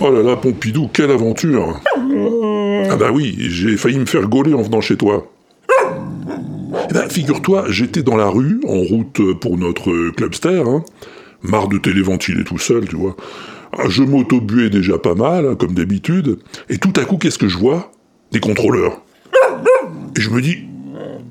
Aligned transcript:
Oh 0.00 0.10
là 0.10 0.22
là, 0.22 0.36
Pompidou, 0.36 0.90
quelle 0.92 1.10
aventure 1.10 1.80
Ah 2.90 2.96
bah 2.96 3.10
oui, 3.12 3.34
j'ai 3.38 3.78
failli 3.78 3.98
me 3.98 4.04
faire 4.04 4.28
gauler 4.28 4.52
en 4.52 4.60
venant 4.60 4.82
chez 4.82 4.96
toi. 4.96 5.30
Eh 6.90 6.92
ben, 6.92 7.08
figure-toi, 7.08 7.64
j'étais 7.68 8.02
dans 8.02 8.16
la 8.16 8.28
rue, 8.28 8.60
en 8.66 8.80
route 8.80 9.22
pour 9.40 9.56
notre 9.56 10.10
clubster, 10.10 10.62
hein. 10.66 10.84
marre 11.42 11.68
de 11.68 11.78
téléventiler 11.78 12.44
tout 12.44 12.58
seul, 12.58 12.86
tu 12.88 12.96
vois. 12.96 13.16
Ah, 13.72 13.88
je 13.88 14.02
m'auto-buais 14.02 14.68
déjà 14.68 14.98
pas 14.98 15.14
mal, 15.14 15.46
hein, 15.46 15.54
comme 15.54 15.72
d'habitude, 15.72 16.38
et 16.68 16.76
tout 16.76 16.92
à 16.96 17.04
coup, 17.04 17.16
qu'est-ce 17.16 17.38
que 17.38 17.48
je 17.48 17.56
vois? 17.56 17.90
Des 18.32 18.40
contrôleurs. 18.40 19.00
Et 20.16 20.20
je 20.20 20.30
me 20.30 20.42
dis, 20.42 20.67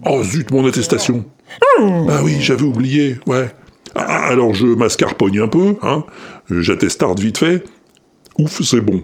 oh 0.10 0.24
zut, 0.24 0.52
mon 0.52 0.68
attestation. 0.68 1.26
Ah 1.80 2.22
oui, 2.24 2.38
j'avais 2.40 2.64
oublié, 2.64 3.18
ouais. 3.26 3.50
Ah, 3.96 4.28
alors 4.28 4.54
je 4.54 4.68
mascarpogne 4.68 5.40
un 5.40 5.48
peu, 5.48 5.76
hein, 5.82 6.04
j'attestarde 6.50 7.20
vite 7.20 7.38
fait, 7.38 7.64
Ouf, 8.38 8.62
c'est 8.62 8.82
bon. 8.82 9.04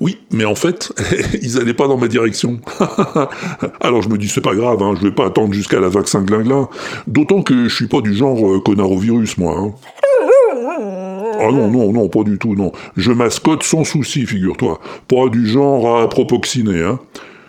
Oui, 0.00 0.18
mais 0.30 0.44
en 0.44 0.54
fait, 0.54 0.92
ils 1.42 1.58
allaient 1.58 1.74
pas 1.74 1.88
dans 1.88 1.96
ma 1.96 2.08
direction. 2.08 2.60
Alors 3.80 4.02
je 4.02 4.10
me 4.10 4.18
dis, 4.18 4.28
c'est 4.28 4.42
pas 4.42 4.54
grave, 4.54 4.82
hein, 4.82 4.94
je 4.94 5.06
vais 5.06 5.14
pas 5.14 5.26
attendre 5.26 5.54
jusqu'à 5.54 5.80
la 5.80 5.88
vaccin 5.88 6.22
glinglin. 6.22 6.68
D'autant 7.06 7.42
que 7.42 7.68
je 7.68 7.74
suis 7.74 7.86
pas 7.86 8.02
du 8.02 8.14
genre 8.14 8.46
euh, 8.46 8.60
connard 8.60 8.90
au 8.90 8.98
virus, 8.98 9.38
moi. 9.38 9.56
Hein. 9.58 9.74
Ah 11.38 11.50
non, 11.50 11.70
non, 11.70 11.92
non, 11.92 12.08
pas 12.08 12.24
du 12.24 12.38
tout, 12.38 12.54
non. 12.54 12.72
Je 12.96 13.12
mascotte 13.12 13.62
sans 13.62 13.84
souci, 13.84 14.26
figure-toi. 14.26 14.80
Pas 15.08 15.28
du 15.30 15.46
genre 15.46 16.00
à 16.00 16.08
propoxiner, 16.08 16.82
hein. 16.82 16.98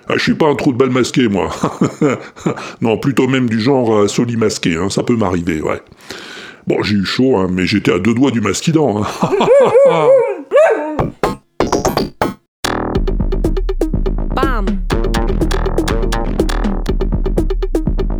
Ah, 0.10 0.14
je 0.16 0.24
suis 0.24 0.36
pas 0.36 0.48
un 0.48 0.56
trou 0.56 0.72
de 0.72 0.78
balle 0.78 0.90
masqué, 0.90 1.28
moi. 1.28 1.50
non, 2.82 2.98
plutôt 2.98 3.28
même 3.28 3.50
du 3.50 3.59
genre 3.59 4.04
à 4.04 4.38
masqué, 4.38 4.76
hein. 4.76 4.90
Ça 4.90 5.04
peut 5.04 5.18
m'arriver, 5.18 5.62
ouais. 5.62 5.81
Bon, 6.66 6.81
j'ai 6.81 6.95
eu 6.95 7.06
chaud, 7.06 7.36
hein, 7.36 7.50
mais 7.52 7.66
j'étais 7.66 7.92
à 7.92 8.00
deux 8.00 8.14
doigts 8.14 8.31
du 8.31 8.40
masquidant. 8.40 9.04
Hein. 9.04 9.08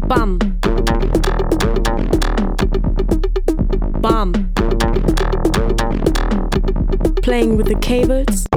Bam. 0.08 0.40
Bam. 4.02 4.32
Playing 7.22 7.58
with 7.58 7.68
the 7.68 7.76
cables. 7.82 8.48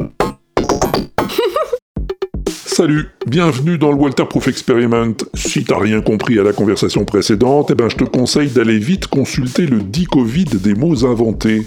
Salut, 2.81 3.11
bienvenue 3.27 3.77
dans 3.77 3.91
le 3.91 3.99
Walter 3.99 4.25
Proof 4.25 4.49
Experiment. 4.49 5.13
Si 5.35 5.65
t'as 5.65 5.79
rien 5.79 6.01
compris 6.01 6.39
à 6.39 6.43
la 6.43 6.55
conversation 6.55 7.05
précédente, 7.05 7.69
eh 7.71 7.75
ben 7.75 7.91
je 7.91 7.97
te 7.97 8.05
conseille 8.05 8.49
d'aller 8.49 8.79
vite 8.79 9.07
consulter 9.07 9.67
le 9.67 9.83
Covid 10.11 10.47
des 10.47 10.73
mots 10.73 11.05
inventés. 11.05 11.67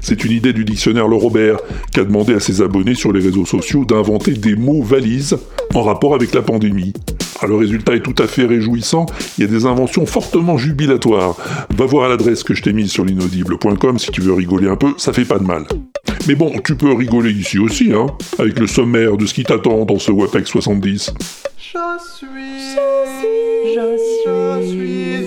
C'est 0.00 0.24
une 0.24 0.30
idée 0.30 0.52
du 0.52 0.64
dictionnaire 0.64 1.08
Le 1.08 1.16
Robert, 1.16 1.56
qui 1.92 1.98
a 1.98 2.04
demandé 2.04 2.34
à 2.34 2.38
ses 2.38 2.62
abonnés 2.62 2.94
sur 2.94 3.12
les 3.12 3.20
réseaux 3.20 3.44
sociaux 3.44 3.84
d'inventer 3.84 4.30
des 4.30 4.54
mots 4.54 4.84
valises 4.84 5.36
en 5.74 5.82
rapport 5.82 6.14
avec 6.14 6.32
la 6.32 6.42
pandémie. 6.42 6.92
Ah, 7.40 7.48
le 7.48 7.56
résultat 7.56 7.96
est 7.96 8.04
tout 8.04 8.22
à 8.22 8.28
fait 8.28 8.44
réjouissant, 8.44 9.06
il 9.36 9.40
y 9.40 9.44
a 9.48 9.50
des 9.50 9.66
inventions 9.66 10.06
fortement 10.06 10.56
jubilatoires. 10.56 11.36
Va 11.76 11.84
voir 11.84 12.04
à 12.04 12.08
l'adresse 12.10 12.44
que 12.44 12.54
je 12.54 12.62
t'ai 12.62 12.72
mise 12.72 12.92
sur 12.92 13.04
l'inaudible.com 13.04 13.98
si 13.98 14.12
tu 14.12 14.20
veux 14.20 14.34
rigoler 14.34 14.68
un 14.68 14.76
peu, 14.76 14.94
ça 14.98 15.12
fait 15.12 15.24
pas 15.24 15.40
de 15.40 15.44
mal. 15.44 15.64
Mais 16.26 16.34
bon, 16.34 16.52
tu 16.64 16.74
peux 16.74 16.92
rigoler 16.92 17.30
ici 17.32 17.58
aussi, 17.58 17.92
hein, 17.92 18.06
avec 18.38 18.58
le 18.58 18.66
sommaire 18.66 19.16
de 19.16 19.26
ce 19.26 19.34
qui 19.34 19.44
t'attend 19.44 19.84
dans 19.84 19.98
ce 19.98 20.10
WAPEX 20.10 20.50
70. 20.50 21.12
Je 21.56 21.78
suis, 22.16 22.28
je 23.74 23.96
suis, 23.98 24.24
je 24.34 24.68
suis 24.68 25.23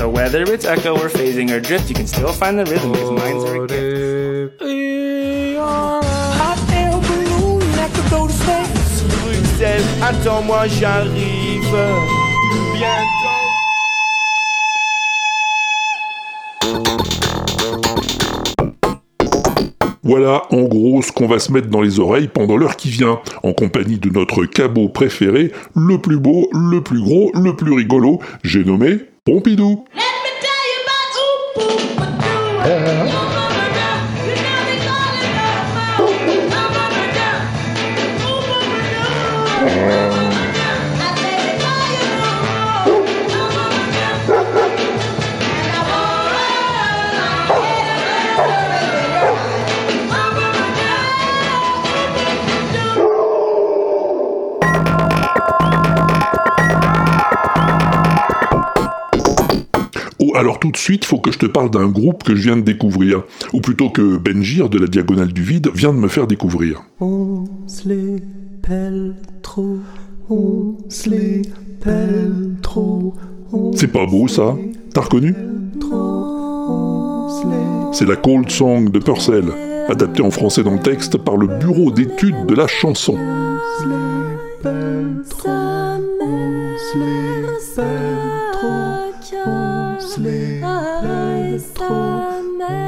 So 0.00 0.08
whether 0.08 0.44
it's 0.44 0.64
echo 0.64 0.94
or 0.94 1.10
phasing 1.10 1.50
or 1.50 1.60
drift, 1.60 1.90
you 1.90 1.94
can 1.94 2.06
still 2.06 2.32
find 2.32 2.58
the 2.58 2.64
rhythm 2.64 2.92
because 2.92 3.10
minds 3.10 3.44
are 3.44 3.64
a 3.64 3.66
gift. 3.66 4.62
Hot 5.60 6.58
air 6.72 6.92
balloon, 6.92 7.60
I 7.78 7.86
could 7.92 8.08
go 8.08 8.26
to 8.26 8.32
space. 8.32 9.02
Bruxelles, 9.20 9.84
attends-moi, 10.00 10.68
j'arrive. 10.68 11.76
Bientôt. 12.72 13.50
Voilà 20.02 20.44
en 20.50 20.62
gros 20.62 21.02
ce 21.02 21.12
qu'on 21.12 21.28
va 21.28 21.38
se 21.38 21.52
mettre 21.52 21.68
dans 21.68 21.82
les 21.82 22.00
oreilles 22.00 22.28
pendant 22.28 22.56
l'heure 22.56 22.76
qui 22.76 22.88
vient, 22.88 23.20
en 23.42 23.52
compagnie 23.52 23.98
de 23.98 24.08
notre 24.08 24.46
cabot 24.46 24.88
préféré, 24.88 25.52
le 25.76 25.98
plus 25.98 26.18
beau, 26.18 26.48
le 26.54 26.80
plus 26.82 27.02
gros, 27.02 27.30
le 27.34 27.54
plus 27.54 27.74
rigolo, 27.74 28.18
j'ai 28.42 28.64
nommé 28.64 29.09
Pompidou. 29.24 29.84
alors 32.64 32.80
tout 33.10 33.34
de 33.34 33.39
suite, 60.80 61.04
faut 61.04 61.18
que 61.18 61.30
je 61.30 61.38
te 61.38 61.46
parle 61.46 61.70
d'un 61.70 61.88
groupe 61.88 62.24
que 62.24 62.34
je 62.34 62.42
viens 62.42 62.56
de 62.56 62.62
découvrir, 62.62 63.22
ou 63.52 63.60
plutôt 63.60 63.90
que 63.90 64.16
Benjir 64.16 64.68
de 64.68 64.78
la 64.78 64.86
Diagonale 64.86 65.32
du 65.32 65.42
Vide 65.42 65.70
vient 65.74 65.92
de 65.92 65.98
me 65.98 66.08
faire 66.08 66.26
découvrir. 66.26 66.82
On 67.00 67.44
se 67.66 67.88
les 67.88 68.16
pèle 68.62 69.14
trop, 69.42 69.78
on 70.28 70.76
se 70.88 71.10
les 71.10 71.42
pèle 71.80 72.56
trop. 72.62 73.14
C'est 73.74 73.92
pas 73.92 74.06
beau 74.06 74.28
ça 74.28 74.56
T'as 74.94 75.00
reconnu 75.02 75.34
C'est 77.92 78.06
la 78.06 78.16
Cold 78.16 78.50
Song 78.50 78.90
de 78.90 78.98
Purcell, 79.00 79.46
adaptée 79.88 80.22
en 80.22 80.30
français 80.30 80.62
dans 80.62 80.74
le 80.74 80.80
texte 80.80 81.18
par 81.18 81.36
le 81.36 81.46
Bureau 81.58 81.90
d'études 81.90 82.46
de 82.46 82.54
la 82.54 82.66
chanson. 82.66 83.16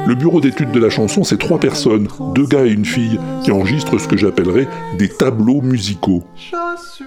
Le 0.06 0.14
bureau 0.16 0.40
d'études 0.40 0.72
de 0.72 0.80
la 0.80 0.90
chanson, 0.90 1.22
c'est 1.22 1.38
trois 1.38 1.60
personnes, 1.60 2.08
deux 2.34 2.46
gars 2.46 2.64
et 2.64 2.70
une 2.70 2.84
fille, 2.84 3.20
qui 3.44 3.52
enregistrent 3.52 4.00
ce 4.00 4.08
que 4.08 4.16
j'appellerais 4.16 4.66
des 4.98 5.08
tableaux 5.08 5.60
musicaux. 5.60 6.24
Je 6.36 6.56
suis, 6.92 7.04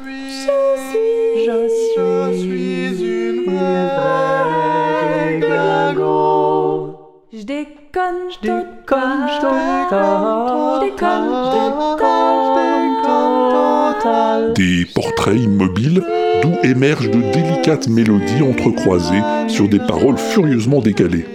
je 1.46 1.68
suis, 1.70 2.00
je 2.32 2.32
suis 2.40 3.28
une 3.28 3.44
Je 7.34 7.44
déconne, 7.44 8.30
je 8.32 8.40
déconne, 8.42 9.28
je 9.28 9.42
déconne, 9.42 10.76
je 10.76 10.80
déconne, 10.86 11.30
Des 14.56 14.86
portraits 14.94 15.38
immobiles 15.38 16.02
d'où 16.42 16.54
émergent 16.64 17.12
de 17.12 17.20
délicates 17.34 17.90
mélodies 17.90 18.42
entrecroisées 18.42 19.22
sur 19.48 19.68
des 19.68 19.80
paroles 19.80 20.18
furieusement 20.18 20.80
décalées. 20.80 21.26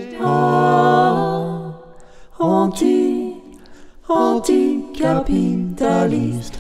Anti, 2.43 3.35
anti-capitaliste. 4.09 6.59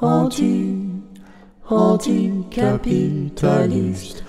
anti, 0.00 0.74
anti-capitaliste. 1.70 4.24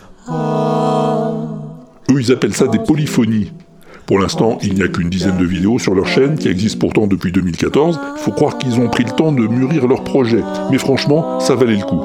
Eux, 2.11 2.21
ils 2.21 2.31
appellent 2.31 2.53
ça 2.53 2.67
des 2.67 2.77
polyphonies. 2.77 3.51
Pour 4.05 4.19
l'instant, 4.19 4.59
il 4.61 4.75
n'y 4.75 4.83
a 4.83 4.87
qu'une 4.87 5.09
dizaine 5.09 5.37
de 5.37 5.45
vidéos 5.45 5.79
sur 5.79 5.95
leur 5.95 6.05
chaîne, 6.05 6.37
qui 6.37 6.47
existe 6.47 6.77
pourtant 6.77 7.07
depuis 7.07 7.31
2014. 7.31 7.99
Faut 8.17 8.33
croire 8.33 8.59
qu'ils 8.59 8.79
ont 8.79 8.89
pris 8.89 9.05
le 9.05 9.13
temps 9.13 9.31
de 9.31 9.47
mûrir 9.47 9.87
leur 9.87 10.03
projet. 10.03 10.43
Mais 10.69 10.77
franchement, 10.77 11.39
ça 11.39 11.55
valait 11.55 11.77
le 11.77 11.85
coup. 11.85 12.03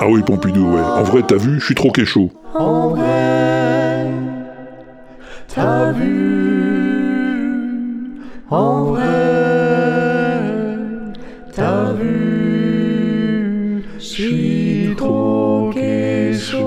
Ah 0.00 0.08
oui, 0.08 0.22
Pompidou, 0.22 0.72
ouais. 0.72 0.80
En 0.80 1.04
vrai, 1.04 1.22
t'as 1.22 1.36
vu, 1.36 1.60
je 1.60 1.64
suis 1.64 1.76
trop 1.76 1.92
chaud. 2.04 2.32
En 2.56 2.88
vrai, 2.88 3.39
t'as 5.54 5.92
vu. 5.92 7.40
En 8.50 8.84
vrai, 8.84 9.02
t'as 11.54 11.92
vu. 11.92 13.84
Je 13.98 14.04
suis 14.04 14.94
trop 14.96 15.72
chaud. 16.34 16.66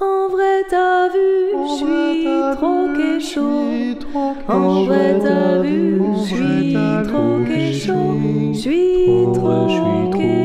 En 0.00 0.28
vrai, 0.28 0.64
t'as 0.68 1.08
vu, 1.08 1.34
je 1.68 1.74
suis 1.76 2.26
trop 2.56 2.88
chaud. 3.20 3.62
En 4.48 4.84
vrai, 4.84 5.18
t'as 5.22 5.62
vu, 5.62 6.00
je 6.18 6.34
suis 6.34 6.76
trop 7.08 7.38
chaud. 7.72 8.18
Je 8.52 8.58
suis 8.58 9.26
trop 9.32 9.68
chaud. 9.68 10.41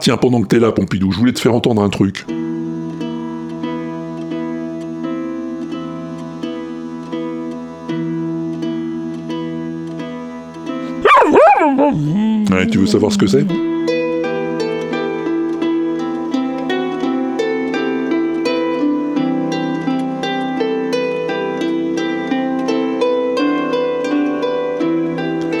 Tiens, 0.00 0.16
pendant 0.16 0.40
que 0.42 0.46
t'es 0.46 0.58
là, 0.58 0.72
Pompidou, 0.72 1.12
je 1.12 1.18
voulais 1.18 1.32
te 1.32 1.40
faire 1.40 1.54
entendre 1.54 1.82
un 1.82 1.88
truc. 1.88 2.24
Ouais, 12.50 12.66
tu 12.66 12.78
veux 12.78 12.86
savoir 12.86 13.12
ce 13.12 13.18
que 13.18 13.26
c'est? 13.26 13.44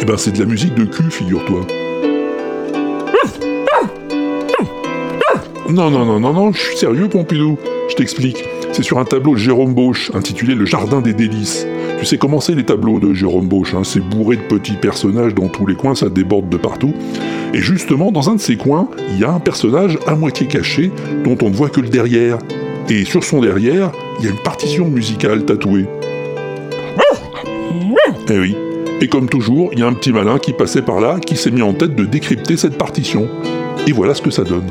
Eh 0.00 0.04
ben, 0.04 0.16
c'est 0.16 0.32
de 0.32 0.38
la 0.38 0.46
musique 0.46 0.74
de 0.74 0.84
cul, 0.84 1.10
figure-toi. 1.10 1.66
Non, 5.68 5.90
non, 5.90 6.06
non, 6.06 6.18
non, 6.18 6.32
non, 6.32 6.52
je 6.52 6.60
suis 6.60 6.76
sérieux, 6.78 7.08
Pompidou. 7.08 7.58
Je 7.90 7.94
t'explique. 7.94 8.42
C'est 8.72 8.82
sur 8.82 8.98
un 8.98 9.04
tableau 9.04 9.34
de 9.34 9.38
Jérôme 9.38 9.74
Bosch, 9.74 10.10
intitulé 10.14 10.54
Le 10.54 10.64
Jardin 10.64 11.02
des 11.02 11.12
délices. 11.12 11.66
Tu 11.98 12.06
sais 12.06 12.16
comment 12.16 12.40
c'est 12.40 12.54
les 12.54 12.64
tableaux 12.64 12.98
de 12.98 13.12
Jérôme 13.12 13.48
Bosch, 13.48 13.74
hein? 13.74 13.82
C'est 13.84 14.00
bourré 14.00 14.36
de 14.36 14.42
petits 14.42 14.76
personnages 14.80 15.34
dans 15.34 15.48
tous 15.48 15.66
les 15.66 15.74
coins, 15.74 15.94
ça 15.94 16.08
déborde 16.08 16.48
de 16.48 16.56
partout. 16.56 16.94
Et 17.52 17.58
justement, 17.58 18.10
dans 18.12 18.30
un 18.30 18.36
de 18.36 18.40
ces 18.40 18.56
coins, 18.56 18.88
il 19.10 19.18
y 19.18 19.24
a 19.24 19.30
un 19.30 19.40
personnage 19.40 19.98
à 20.06 20.14
moitié 20.14 20.46
caché, 20.46 20.90
dont 21.24 21.36
on 21.42 21.50
ne 21.50 21.54
voit 21.54 21.68
que 21.68 21.80
le 21.80 21.88
derrière. 21.88 22.38
Et 22.88 23.04
sur 23.04 23.22
son 23.22 23.40
derrière, 23.40 23.92
il 24.18 24.24
y 24.24 24.28
a 24.28 24.30
une 24.30 24.42
partition 24.42 24.86
musicale 24.88 25.44
tatouée. 25.44 25.86
Eh 28.30 28.38
oui. 28.38 28.56
Et 29.00 29.08
comme 29.08 29.28
toujours, 29.28 29.70
il 29.72 29.80
y 29.80 29.82
a 29.82 29.86
un 29.86 29.92
petit 29.92 30.12
malin 30.12 30.38
qui 30.38 30.52
passait 30.52 30.82
par 30.82 31.00
là, 31.00 31.18
qui 31.18 31.36
s'est 31.36 31.50
mis 31.50 31.62
en 31.62 31.72
tête 31.72 31.94
de 31.94 32.04
décrypter 32.04 32.56
cette 32.56 32.78
partition. 32.78 33.28
Et 33.86 33.92
voilà 33.92 34.14
ce 34.14 34.22
que 34.22 34.30
ça 34.30 34.44
donne. 34.44 34.66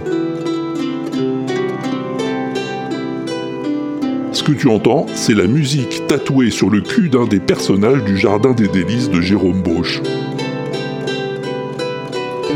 Que 4.47 4.53
tu 4.53 4.69
entends, 4.69 5.05
c'est 5.13 5.33
la 5.33 5.45
musique 5.45 6.07
tatouée 6.07 6.51
sur 6.51 6.69
le 6.69 6.79
cul 6.79 7.09
d'un 7.09 7.25
des 7.25 7.41
personnages 7.41 8.01
du 8.05 8.17
Jardin 8.17 8.53
des 8.53 8.69
délices 8.69 9.09
de 9.09 9.19
Jérôme 9.19 9.61
Bosch. 9.61 10.01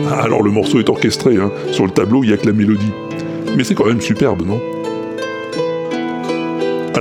Ah, 0.09 0.21
alors 0.21 0.41
le 0.41 0.51
morceau 0.51 0.79
est 0.79 0.87
orchestré, 0.87 1.35
hein. 1.35 1.51
sur 1.73 1.85
le 1.85 1.91
tableau 1.91 2.23
il 2.23 2.27
n'y 2.27 2.33
a 2.33 2.37
que 2.37 2.47
la 2.47 2.53
mélodie. 2.53 2.93
Mais 3.57 3.65
c'est 3.65 3.75
quand 3.75 3.87
même 3.87 3.99
superbe, 3.99 4.47
non? 4.47 4.61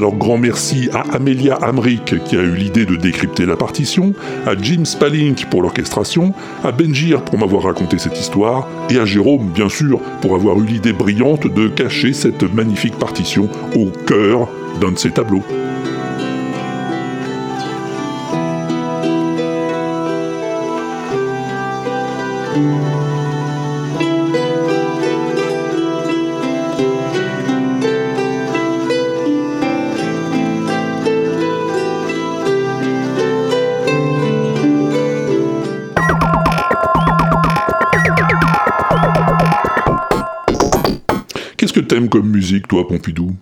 Alors 0.00 0.16
grand 0.16 0.38
merci 0.38 0.88
à 0.94 1.02
Amelia 1.14 1.56
Amric 1.56 2.24
qui 2.24 2.34
a 2.34 2.40
eu 2.40 2.54
l'idée 2.54 2.86
de 2.86 2.96
décrypter 2.96 3.44
la 3.44 3.54
partition, 3.54 4.14
à 4.46 4.56
Jim 4.58 4.86
Spalink 4.86 5.44
pour 5.50 5.60
l'orchestration, 5.60 6.32
à 6.64 6.72
Benjir 6.72 7.22
pour 7.22 7.38
m'avoir 7.38 7.64
raconté 7.64 7.98
cette 7.98 8.18
histoire, 8.18 8.66
et 8.88 8.98
à 8.98 9.04
Jérôme 9.04 9.50
bien 9.50 9.68
sûr 9.68 10.00
pour 10.22 10.34
avoir 10.34 10.58
eu 10.58 10.64
l'idée 10.64 10.94
brillante 10.94 11.46
de 11.46 11.68
cacher 11.68 12.14
cette 12.14 12.44
magnifique 12.54 12.96
partition 12.96 13.50
au 13.76 13.90
cœur 14.06 14.48
d'un 14.80 14.92
de 14.92 14.98
ses 14.98 15.10
tableaux. 15.10 15.42
T'aimes 41.90 42.08
comme 42.08 42.28
musique, 42.28 42.68
toi, 42.68 42.86
Pompidou 42.86 43.32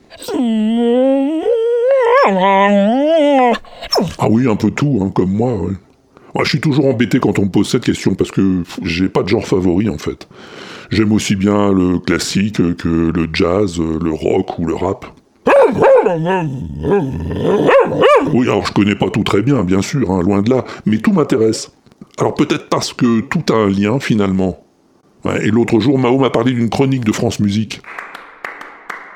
Ah 4.18 4.26
oui, 4.30 4.48
un 4.48 4.56
peu 4.56 4.70
tout, 4.70 5.00
hein, 5.02 5.10
comme 5.14 5.32
moi. 5.32 5.52
ouais. 5.54 5.72
Moi, 6.34 6.44
je 6.44 6.48
suis 6.48 6.60
toujours 6.60 6.86
embêté 6.86 7.20
quand 7.20 7.38
on 7.38 7.44
me 7.44 7.50
pose 7.50 7.68
cette 7.68 7.84
question 7.84 8.14
parce 8.14 8.30
que 8.30 8.62
j'ai 8.82 9.08
pas 9.08 9.22
de 9.22 9.28
genre 9.28 9.46
favori 9.46 9.88
en 9.90 9.98
fait. 9.98 10.28
J'aime 10.90 11.12
aussi 11.12 11.36
bien 11.36 11.72
le 11.72 11.98
classique 11.98 12.76
que 12.76 12.88
le 13.14 13.28
jazz, 13.32 13.78
le 13.78 14.12
rock 14.12 14.58
ou 14.58 14.64
le 14.66 14.74
rap. 14.74 15.04
Oui, 18.32 18.46
alors 18.48 18.64
je 18.66 18.72
connais 18.72 18.94
pas 18.94 19.10
tout 19.10 19.24
très 19.24 19.42
bien, 19.42 19.62
bien 19.62 19.82
sûr, 19.82 20.10
hein, 20.10 20.22
loin 20.22 20.40
de 20.42 20.50
là, 20.50 20.64
mais 20.86 20.98
tout 20.98 21.12
m'intéresse. 21.12 21.72
Alors 22.18 22.34
peut-être 22.34 22.68
parce 22.68 22.92
que 22.94 23.20
tout 23.20 23.52
a 23.52 23.56
un 23.56 23.68
lien 23.68 23.98
finalement. 24.00 24.58
Et 25.42 25.50
l'autre 25.50 25.80
jour, 25.80 25.98
Mao 25.98 26.18
m'a 26.18 26.30
parlé 26.30 26.52
d'une 26.52 26.70
chronique 26.70 27.04
de 27.04 27.12
France 27.12 27.40
Musique. 27.40 27.82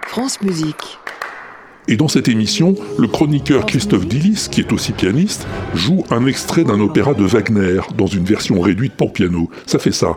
France 0.06 0.42
Musique. 0.42 0.98
Et 1.88 1.96
dans 1.96 2.08
cette 2.08 2.28
émission, 2.28 2.74
le 2.98 3.08
chroniqueur 3.08 3.66
Christophe 3.66 4.06
Dillis, 4.06 4.48
qui 4.50 4.60
est 4.60 4.72
aussi 4.72 4.92
pianiste, 4.92 5.46
joue 5.74 6.04
un 6.10 6.26
extrait 6.26 6.64
d'un 6.64 6.80
opéra 6.80 7.14
de 7.14 7.24
Wagner 7.24 7.80
dans 7.96 8.06
une 8.06 8.24
version 8.24 8.60
réduite 8.60 8.94
pour 8.94 9.12
piano. 9.12 9.50
Ça 9.66 9.78
fait 9.78 9.92
ça. 9.92 10.16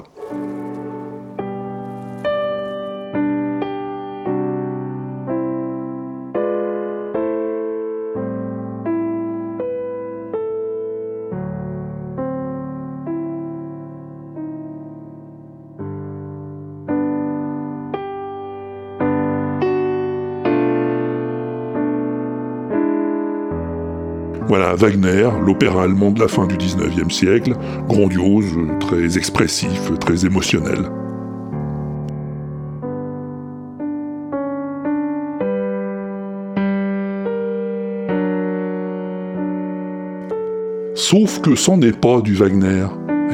Voilà, 24.58 24.74
Wagner, 24.74 25.30
l'opéra 25.46 25.84
allemand 25.84 26.12
de 26.12 26.22
la 26.22 26.30
fin 26.30 26.48
du 26.48 26.56
19e 26.56 27.10
siècle, 27.10 27.56
grandiose, 27.90 28.56
très 28.80 29.18
expressif, 29.18 29.92
très 30.00 30.26
émotionnel. 30.26 30.80
Sauf 40.94 41.42
que 41.42 41.56
c'en 41.56 41.82
est 41.82 42.00
pas 42.00 42.22
du 42.22 42.36
Wagner. 42.36 42.86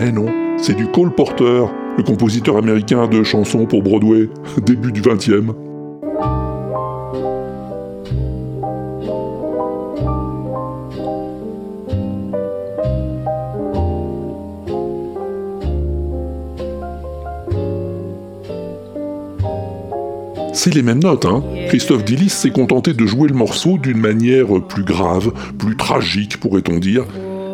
Eh 0.04 0.12
non, 0.12 0.26
c'est 0.58 0.74
du 0.74 0.88
Cole 0.88 1.14
Porter, 1.14 1.66
le 2.00 2.04
compositeur 2.04 2.58
américain 2.58 3.08
de 3.08 3.22
chansons 3.22 3.68
pour 3.68 3.84
Broadway, 3.84 4.28
début 4.66 4.92
du 4.92 5.02
20e. 5.02 5.71
C'est 20.64 20.76
les 20.76 20.84
mêmes 20.84 21.02
notes, 21.02 21.26
hein. 21.26 21.44
Christophe 21.70 22.06
Dillis 22.06 22.30
s'est 22.30 22.52
contenté 22.52 22.94
de 22.94 23.04
jouer 23.08 23.28
le 23.28 23.34
morceau 23.34 23.80
d'une 23.80 23.98
manière 23.98 24.46
plus 24.68 24.84
grave, 24.84 25.34
plus 25.58 25.76
tragique, 25.76 26.40
pourrait-on 26.40 26.78
dire, 26.78 27.04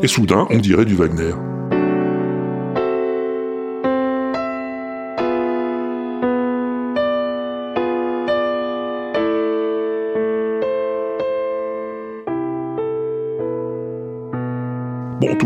et 0.04 0.08
soudain, 0.10 0.46
on 0.50 0.58
dirait 0.58 0.84
du 0.84 0.94
Wagner. 0.94 1.32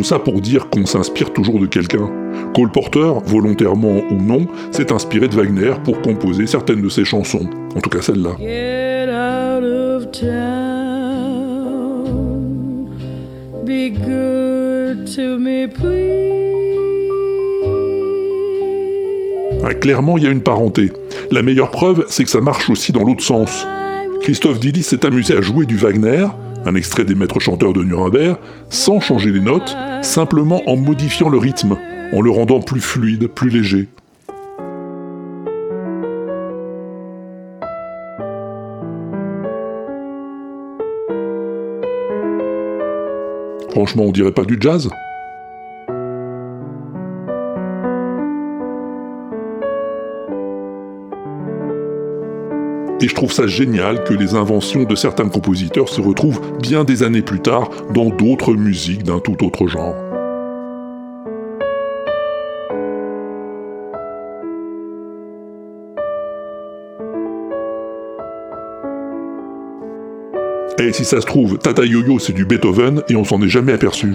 Tout 0.02 0.08
ça 0.08 0.18
pour 0.18 0.42
dire 0.42 0.68
qu'on 0.68 0.88
s'inspire 0.88 1.32
toujours 1.32 1.60
de 1.60 1.68
quelqu'un. 1.68 2.10
Cole 2.56 2.72
Porter, 2.72 3.14
volontairement 3.24 4.02
ou 4.10 4.16
non, 4.16 4.48
s'est 4.72 4.92
inspiré 4.92 5.28
de 5.28 5.36
Wagner 5.36 5.74
pour 5.84 6.02
composer 6.02 6.48
certaines 6.48 6.82
de 6.82 6.90
ses 6.90 7.06
chansons, 7.06 7.48
en 7.76 7.82
tout 7.82 7.90
cas 7.92 8.02
celle-là. 8.02 8.32
Ah, 19.64 19.74
clairement, 19.76 20.18
il 20.18 20.24
y 20.24 20.28
a 20.28 20.32
une 20.32 20.42
parenté. 20.42 20.92
La 21.30 21.44
meilleure 21.44 21.70
preuve, 21.70 22.06
c'est 22.10 22.24
que 22.24 22.32
ça 22.32 22.42
marche 22.42 22.72
aussi 22.72 22.92
dans 22.92 23.04
l'autre 23.04 23.24
sens. 23.24 23.68
Christophe 24.22 24.60
Dilly 24.60 24.82
s'est 24.82 25.06
amusé 25.06 25.38
à 25.38 25.42
jouer 25.42 25.68
du 25.68 25.78
Wagner, 25.78 26.26
un 26.66 26.76
extrait 26.76 27.06
des 27.06 27.16
maîtres 27.16 27.40
chanteurs 27.40 27.74
de 27.74 27.84
Nuremberg, 27.84 28.38
sans 28.70 29.00
changer 29.00 29.32
les 29.32 29.40
notes, 29.40 29.76
simplement 30.02 30.62
en 30.68 30.76
modifiant 30.76 31.30
le 31.30 31.38
rythme, 31.38 31.78
en 32.14 32.22
le 32.22 32.30
rendant 32.30 32.60
plus 32.60 32.82
fluide, 32.82 33.28
plus 33.28 33.50
léger. 33.50 33.88
Franchement, 43.72 44.04
on 44.04 44.12
dirait 44.12 44.34
pas 44.34 44.44
du 44.44 44.58
jazz? 44.60 44.90
Et 53.02 53.08
je 53.08 53.16
trouve 53.16 53.32
ça 53.32 53.48
génial 53.48 54.04
que 54.04 54.14
les 54.14 54.36
inventions 54.36 54.84
de 54.84 54.94
certains 54.94 55.28
compositeurs 55.28 55.90
se 55.90 56.00
retrouvent 56.00 56.40
bien 56.62 56.84
des 56.84 57.02
années 57.02 57.24
plus 57.24 57.40
tard 57.40 57.72
dans 57.96 58.10
d'autres 58.10 58.54
musiques 58.54 59.02
d'un 59.02 59.18
tout 59.20 59.44
autre 59.44 59.66
genre. 59.66 59.96
Et 70.78 70.94
si 70.94 71.04
ça 71.04 71.22
se 71.22 71.26
trouve, 71.26 71.58
Tata 71.58 71.84
Yo-Yo 71.84 72.20
c'est 72.20 72.34
du 72.34 72.46
Beethoven 72.46 73.02
et 73.10 73.16
on 73.16 73.24
s'en 73.24 73.42
est 73.42 73.50
jamais 73.50 73.74
aperçu. 73.74 74.14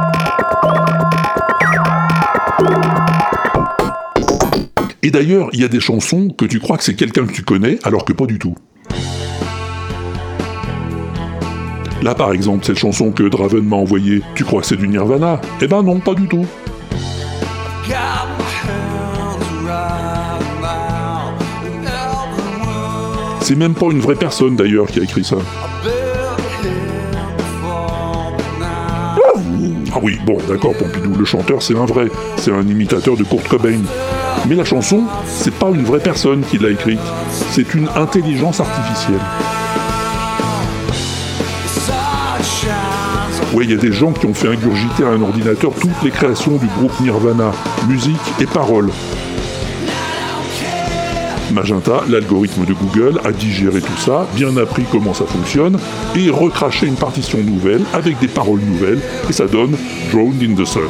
Et 5.08 5.10
d'ailleurs, 5.10 5.48
il 5.54 5.60
y 5.62 5.64
a 5.64 5.68
des 5.68 5.80
chansons 5.80 6.28
que 6.28 6.44
tu 6.44 6.60
crois 6.60 6.76
que 6.76 6.84
c'est 6.84 6.94
quelqu'un 6.94 7.24
que 7.24 7.32
tu 7.32 7.42
connais, 7.42 7.78
alors 7.82 8.04
que 8.04 8.12
pas 8.12 8.26
du 8.26 8.38
tout. 8.38 8.54
Là, 12.02 12.14
par 12.14 12.30
exemple, 12.30 12.66
cette 12.66 12.76
chanson 12.76 13.10
que 13.10 13.22
Draven 13.22 13.62
m'a 13.62 13.76
envoyée, 13.76 14.20
tu 14.34 14.44
crois 14.44 14.60
que 14.60 14.66
c'est 14.66 14.76
du 14.76 14.86
Nirvana? 14.86 15.40
Eh 15.62 15.66
ben 15.66 15.82
non, 15.82 15.98
pas 15.98 16.12
du 16.12 16.28
tout. 16.28 16.44
C'est 23.40 23.56
même 23.56 23.72
pas 23.72 23.86
une 23.86 24.00
vraie 24.00 24.14
personne 24.14 24.56
d'ailleurs 24.56 24.88
qui 24.88 25.00
a 25.00 25.04
écrit 25.04 25.24
ça. 25.24 25.36
Ah 29.90 30.00
oui, 30.02 30.18
bon, 30.26 30.36
d'accord, 30.46 30.74
Pompidou, 30.74 31.14
le 31.18 31.24
chanteur 31.24 31.62
c'est 31.62 31.74
un 31.74 31.86
vrai, 31.86 32.08
c'est 32.36 32.52
un 32.52 32.68
imitateur 32.68 33.16
de 33.16 33.24
Kurt 33.24 33.48
Cobain. 33.48 33.80
Mais 34.48 34.54
la 34.54 34.64
chanson, 34.64 35.02
c'est 35.26 35.54
pas 35.54 35.68
une 35.68 35.84
vraie 35.84 36.00
personne 36.00 36.40
qui 36.40 36.56
l'a 36.56 36.70
écrite, 36.70 37.00
c'est 37.50 37.74
une 37.74 37.86
intelligence 37.94 38.60
artificielle. 38.60 39.20
Ouais, 43.52 43.64
il 43.64 43.70
y 43.70 43.74
a 43.74 43.76
des 43.76 43.92
gens 43.92 44.12
qui 44.12 44.24
ont 44.24 44.32
fait 44.32 44.48
ingurgiter 44.48 45.04
à 45.04 45.08
un 45.08 45.20
ordinateur 45.20 45.72
toutes 45.78 46.02
les 46.02 46.10
créations 46.10 46.56
du 46.56 46.66
groupe 46.78 46.98
Nirvana, 47.00 47.52
musique 47.88 48.16
et 48.40 48.46
paroles. 48.46 48.90
Magenta, 51.52 52.02
l'algorithme 52.08 52.64
de 52.64 52.72
Google, 52.72 53.20
a 53.24 53.32
digéré 53.32 53.82
tout 53.82 53.98
ça, 53.98 54.26
bien 54.34 54.56
appris 54.56 54.84
comment 54.90 55.12
ça 55.12 55.24
fonctionne, 55.26 55.78
et 56.16 56.30
recraché 56.30 56.86
une 56.86 56.96
partition 56.96 57.38
nouvelle 57.42 57.82
avec 57.92 58.18
des 58.18 58.28
paroles 58.28 58.60
nouvelles, 58.60 59.00
et 59.28 59.32
ça 59.32 59.46
donne 59.46 59.76
Drowned 60.10 60.42
in 60.42 60.54
the 60.54 60.66
Sun. 60.66 60.88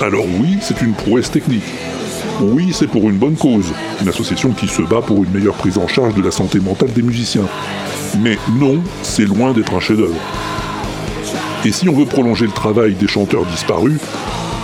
Alors 0.00 0.26
oui, 0.40 0.58
c'est 0.60 0.80
une 0.80 0.92
prouesse 0.92 1.28
technique. 1.28 1.64
Oui, 2.40 2.70
c'est 2.72 2.86
pour 2.86 3.10
une 3.10 3.18
bonne 3.18 3.34
cause, 3.34 3.72
une 4.00 4.08
association 4.08 4.52
qui 4.52 4.68
se 4.68 4.82
bat 4.82 5.02
pour 5.02 5.24
une 5.24 5.30
meilleure 5.30 5.56
prise 5.56 5.76
en 5.76 5.88
charge 5.88 6.14
de 6.14 6.22
la 6.22 6.30
santé 6.30 6.60
mentale 6.60 6.92
des 6.92 7.02
musiciens. 7.02 7.46
Mais 8.22 8.38
non, 8.60 8.80
c'est 9.02 9.24
loin 9.24 9.52
d'être 9.52 9.74
un 9.74 9.80
chef-d'œuvre. 9.80 10.14
Et 11.64 11.72
si 11.72 11.88
on 11.88 11.94
veut 11.94 12.06
prolonger 12.06 12.46
le 12.46 12.52
travail 12.52 12.94
des 12.94 13.08
chanteurs 13.08 13.44
disparus, 13.44 13.98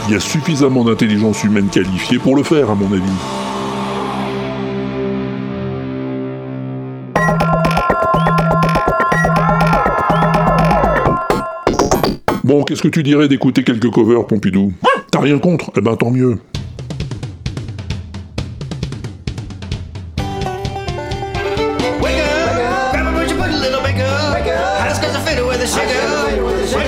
il 0.06 0.14
y 0.14 0.16
a 0.16 0.20
suffisamment 0.20 0.84
d'intelligence 0.84 1.42
humaine 1.42 1.66
qualifiée 1.66 2.20
pour 2.20 2.36
le 2.36 2.44
faire, 2.44 2.70
à 2.70 2.76
mon 2.76 2.92
avis. 2.92 3.02
Bon, 12.44 12.62
qu'est-ce 12.62 12.82
que 12.82 12.88
tu 12.88 13.02
dirais 13.02 13.26
d'écouter 13.26 13.64
quelques 13.64 13.90
covers, 13.90 14.26
Pompidou? 14.26 14.72
T'as 15.14 15.20
rien 15.20 15.38
contre 15.38 15.70
Eh 15.76 15.80
ben 15.80 15.94
tant 15.94 16.10
mieux. 16.10 16.40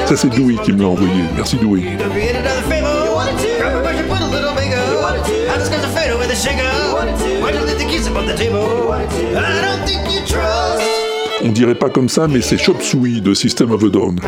Ça 0.07 0.17
c'est 0.17 0.29
Dewey 0.31 0.57
qui 0.65 0.73
me 0.73 0.83
l'a 0.83 0.89
envoyé. 0.89 1.13
Merci 1.37 1.57
Dewey. 1.59 1.83
On 11.45 11.53
dirait 11.53 11.77
pas 11.77 11.91
comme 11.91 12.09
ça, 12.09 12.27
mais 12.27 12.41
c'est 12.41 12.59
Chop 12.59 12.79
de 12.93 13.35
System 13.35 13.71
of 13.71 13.85
a 13.85 13.89
Down. 13.89 14.19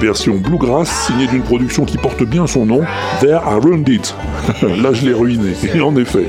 Version 0.00 0.36
bluegrass 0.36 1.06
signée 1.06 1.26
d'une 1.26 1.42
production 1.42 1.84
qui 1.84 1.98
porte 1.98 2.22
bien 2.22 2.46
son 2.46 2.64
nom, 2.64 2.82
There 3.20 3.40
I 3.44 3.58
Ruined 3.60 3.88
It. 3.88 4.14
Là 4.62 4.92
je 4.92 5.04
l'ai 5.04 5.12
ruiné, 5.12 5.54
et 5.74 5.80
en 5.80 5.96
effet. 5.96 6.26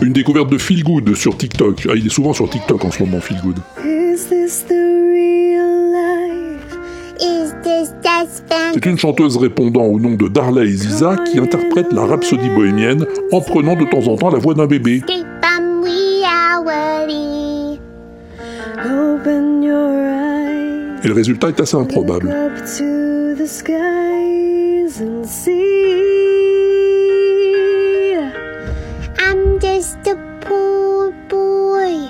Une 0.00 0.12
découverte 0.12 0.50
de 0.50 0.58
Feel 0.58 0.82
Good 0.82 1.14
sur 1.14 1.36
TikTok. 1.36 1.86
Ah, 1.88 1.92
il 1.96 2.06
est 2.06 2.10
souvent 2.10 2.32
sur 2.32 2.48
TikTok 2.48 2.84
en 2.84 2.90
ce 2.90 3.02
moment, 3.02 3.20
Feel 3.20 3.40
Good. 3.42 3.58
Is 3.84 4.26
this 4.28 4.64
the 4.66 5.43
C'est 8.74 8.86
une 8.86 8.98
chanteuse 8.98 9.36
répondant 9.36 9.84
au 9.84 10.00
nom 10.00 10.14
de 10.14 10.28
Darla 10.28 10.66
Ziza 10.66 11.16
qui 11.30 11.38
interprète 11.38 11.92
la 11.92 12.04
rhapsodie 12.06 12.50
bohémienne 12.50 13.06
en 13.32 13.40
prenant 13.40 13.76
de 13.76 13.84
temps 13.84 14.10
en 14.10 14.16
temps 14.16 14.30
la 14.30 14.38
voix 14.38 14.54
d'un 14.54 14.66
bébé. 14.66 15.02
eyes. 19.74 21.00
Et 21.04 21.08
le 21.08 21.14
résultat 21.14 21.48
est 21.48 21.60
assez 21.60 21.76
improbable. 21.76 22.26
Look 22.28 22.34
up 22.34 22.64
to 22.78 23.34
the 23.34 23.46
skies 23.46 25.00
and 25.00 25.26
see. 25.26 25.74
I'm 29.18 29.58
just 29.60 29.98
a 30.06 30.16
poor 30.40 31.12
boy. 31.28 32.08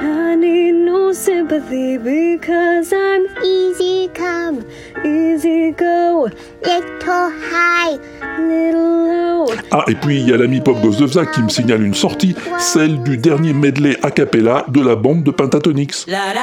I 0.00 0.36
need 0.36 0.72
no 0.72 1.12
sympathy 1.12 1.96
because 1.98 2.92
I'm 2.92 3.24
Easy 3.42 4.10
come, 4.14 4.64
easy 5.04 5.72
go, 5.72 6.28
little 6.62 7.30
high. 7.30 7.98
little 8.38 9.46
low. 9.46 9.46
Ah, 9.70 9.84
et 9.88 9.94
puis 9.94 10.20
il 10.20 10.28
y 10.28 10.32
a 10.32 10.36
l'ami 10.36 10.60
Pop 10.60 10.80
Gozovza 10.80 11.26
qui 11.26 11.42
me 11.42 11.48
signale 11.48 11.82
une 11.82 11.94
sortie, 11.94 12.34
celle 12.58 13.02
du 13.02 13.16
dernier 13.16 13.52
medley 13.52 13.96
a 14.02 14.10
cappella 14.10 14.64
de 14.68 14.80
la 14.80 14.96
bande 14.96 15.22
de 15.22 15.30
Pentatonix. 15.30 16.06
La. 16.06 16.32
La. 16.34 16.40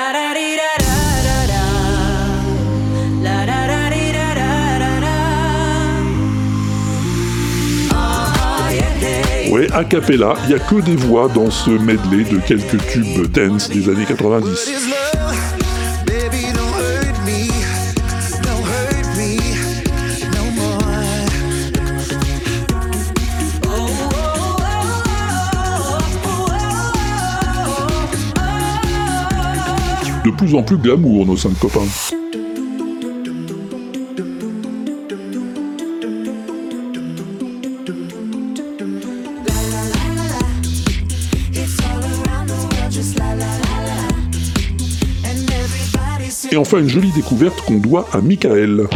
Ah 7.94 8.34
ah. 8.36 9.52
Ouais, 9.52 9.68
a 9.74 9.84
cappella, 9.84 10.36
il 10.46 10.52
y 10.52 10.54
a 10.54 10.60
que 10.60 10.82
des 10.82 10.96
voix 10.96 11.28
dans 11.28 11.52
ce 11.52 11.72
medley 11.72 12.24
de 12.24 12.38
quelques 12.38 12.86
tubes 12.88 13.28
dance 13.28 13.70
des 13.70 13.90
années 13.90 14.06
90. 14.06 14.72
Plus 30.42 30.56
en 30.56 30.64
plus 30.64 30.78
glamour, 30.78 31.28
nos 31.28 31.38
cinq 31.38 31.54
copains. 31.60 31.82
Et 46.52 46.58
enfin, 46.58 46.80
une 46.80 46.90
jolie 46.90 47.12
découverte 47.16 47.62
qu'on 47.62 47.78
doit 47.78 48.08
à 48.12 48.20
Michael. 48.20 48.88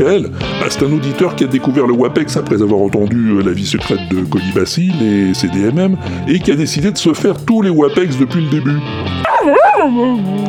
Michael, 0.00 0.30
bah, 0.30 0.66
c'est 0.70 0.82
un 0.82 0.92
auditeur 0.92 1.36
qui 1.36 1.44
a 1.44 1.46
découvert 1.46 1.86
le 1.86 1.92
WAPEX 1.92 2.38
après 2.38 2.62
avoir 2.62 2.80
entendu 2.80 3.32
euh, 3.32 3.42
la 3.42 3.52
vie 3.52 3.66
secrète 3.66 4.00
de 4.10 4.22
Colibacille 4.24 4.94
et 5.02 5.34
CDMM, 5.34 5.96
et 6.26 6.38
qui 6.38 6.50
a 6.52 6.56
décidé 6.56 6.90
de 6.90 6.96
se 6.96 7.12
faire 7.12 7.44
tous 7.44 7.60
les 7.60 7.68
WAPEX 7.68 8.16
depuis 8.16 8.40
le 8.40 8.48
début. 8.48 8.78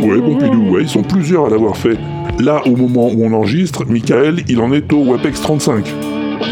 Ouais, 0.03 0.21
Pompidou, 0.21 0.69
ouais, 0.69 0.83
ils 0.83 0.89
sont 0.89 1.03
plusieurs 1.03 1.47
à 1.47 1.49
l'avoir 1.49 1.75
fait. 1.75 1.97
Là, 2.39 2.61
au 2.65 2.77
moment 2.77 3.09
où 3.09 3.25
on 3.25 3.33
enregistre, 3.33 3.85
Michael, 3.85 4.43
il 4.47 4.61
en 4.61 4.71
est 4.71 4.91
au 4.93 5.03
WAPEX 5.03 5.41
35. 5.41 5.85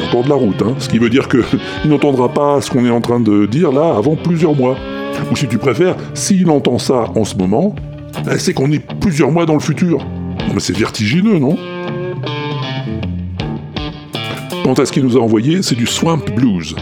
Encore 0.08 0.24
de 0.24 0.30
la 0.30 0.36
route, 0.36 0.62
hein, 0.62 0.76
ce 0.80 0.90
qui 0.90 0.98
veut 0.98 1.10
dire 1.10 1.30
que 1.30 1.38
il 1.86 1.90
n'entendra 1.90 2.28
pas 2.34 2.60
ce 2.60 2.70
qu'on 2.70 2.86
est 2.86 2.92
en 2.92 3.02
train 3.02 3.22
de 3.22 3.46
dire 3.46 3.72
là 3.72 3.96
avant 3.96 4.18
plusieurs 4.18 4.56
mois. 4.56 4.76
Ou 5.32 5.36
si 5.38 5.48
tu 5.48 5.58
préfères, 5.58 5.96
s'il 6.14 6.50
entend 6.50 6.80
ça 6.80 7.06
en 7.16 7.24
ce 7.24 7.36
moment, 7.36 7.76
bah, 8.26 8.38
c'est 8.38 8.54
qu'on 8.54 8.72
est 8.72 8.84
plusieurs 9.00 9.32
mois 9.32 9.46
dans 9.46 9.54
le 9.54 9.62
futur. 9.62 10.06
Mais 10.54 10.60
c'est 10.60 10.76
vertigineux, 10.76 11.40
non? 11.40 11.56
Quant 14.70 14.76
à 14.76 14.86
ce 14.86 14.92
qu'il 14.92 15.04
nous 15.04 15.18
a 15.18 15.20
envoyé, 15.20 15.64
c'est 15.64 15.74
du 15.74 15.88
Swamp 15.88 16.22
Blues. 16.36 16.76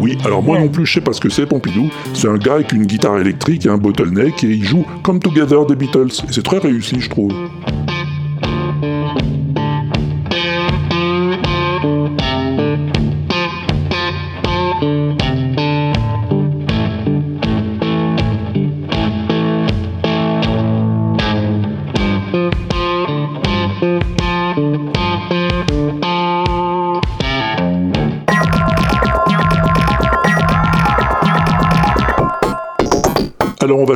Oui, 0.00 0.16
alors 0.24 0.42
moi 0.42 0.58
non 0.58 0.68
plus 0.68 0.86
je 0.86 0.94
sais 0.94 1.00
pas 1.02 1.12
ce 1.12 1.20
que 1.20 1.28
c'est 1.28 1.44
Pompidou. 1.44 1.90
C'est 2.14 2.28
un 2.28 2.38
gars 2.38 2.54
avec 2.54 2.72
une 2.72 2.86
guitare 2.86 3.18
électrique 3.18 3.66
et 3.66 3.68
un 3.68 3.76
bottleneck 3.76 4.42
et 4.42 4.46
il 4.46 4.64
joue 4.64 4.86
Come 5.02 5.18
Together 5.18 5.66
des 5.66 5.76
Beatles. 5.76 6.24
Et 6.26 6.32
c'est 6.32 6.42
très 6.42 6.56
réussi 6.56 6.98
je 6.98 7.10
trouve. 7.10 7.30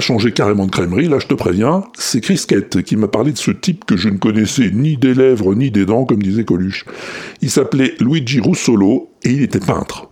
Changer 0.09 0.33
carrément 0.33 0.65
de 0.65 0.71
crèmerie, 0.71 1.07
là 1.07 1.19
je 1.19 1.27
te 1.27 1.35
préviens, 1.35 1.85
c'est 1.99 2.23
Chris 2.23 2.43
Kett 2.49 2.83
qui 2.83 2.97
m'a 2.97 3.09
parlé 3.09 3.31
de 3.31 3.37
ce 3.37 3.51
type 3.51 3.85
que 3.85 3.99
je 3.99 4.09
ne 4.09 4.17
connaissais 4.17 4.71
ni 4.73 4.97
des 4.97 5.13
lèvres 5.13 5.55
ni 5.55 5.71
des 5.71 5.85
dents, 5.85 6.07
comme 6.07 6.23
disait 6.23 6.45
Coluche. 6.45 6.87
Il 7.43 7.51
s'appelait 7.51 7.93
Luigi 8.01 8.41
Russolo 8.41 9.11
et 9.23 9.33
il 9.33 9.43
était 9.43 9.61
peintre. 9.61 10.09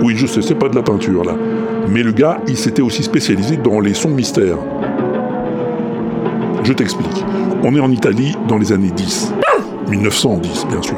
Oui, 0.00 0.14
je 0.16 0.26
sais, 0.26 0.40
c'est 0.40 0.54
pas 0.54 0.70
de 0.70 0.74
la 0.74 0.82
peinture 0.82 1.22
là. 1.22 1.34
Mais 1.90 2.02
le 2.02 2.12
gars, 2.12 2.40
il 2.48 2.56
s'était 2.56 2.80
aussi 2.80 3.02
spécialisé 3.02 3.58
dans 3.58 3.80
les 3.80 3.92
sons 3.92 4.08
mystères. 4.08 4.56
Je 6.64 6.72
t'explique. 6.72 7.24
On 7.62 7.76
est 7.76 7.80
en 7.80 7.90
Italie 7.90 8.34
dans 8.48 8.56
les 8.56 8.72
années 8.72 8.90
10. 8.90 9.34
1910, 9.90 10.66
bien 10.68 10.82
sûr. 10.82 10.96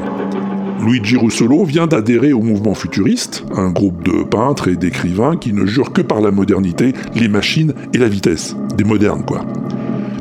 Luigi 0.84 1.16
Russolo 1.16 1.64
vient 1.64 1.86
d'adhérer 1.86 2.32
au 2.32 2.40
mouvement 2.40 2.74
futuriste, 2.74 3.44
un 3.54 3.70
groupe 3.70 4.02
de 4.02 4.22
peintres 4.22 4.68
et 4.68 4.76
d'écrivains 4.76 5.36
qui 5.36 5.52
ne 5.52 5.66
jurent 5.66 5.92
que 5.92 6.00
par 6.00 6.20
la 6.20 6.30
modernité, 6.30 6.94
les 7.14 7.28
machines 7.28 7.74
et 7.92 7.98
la 7.98 8.08
vitesse. 8.08 8.56
Des 8.76 8.84
modernes, 8.84 9.24
quoi. 9.24 9.44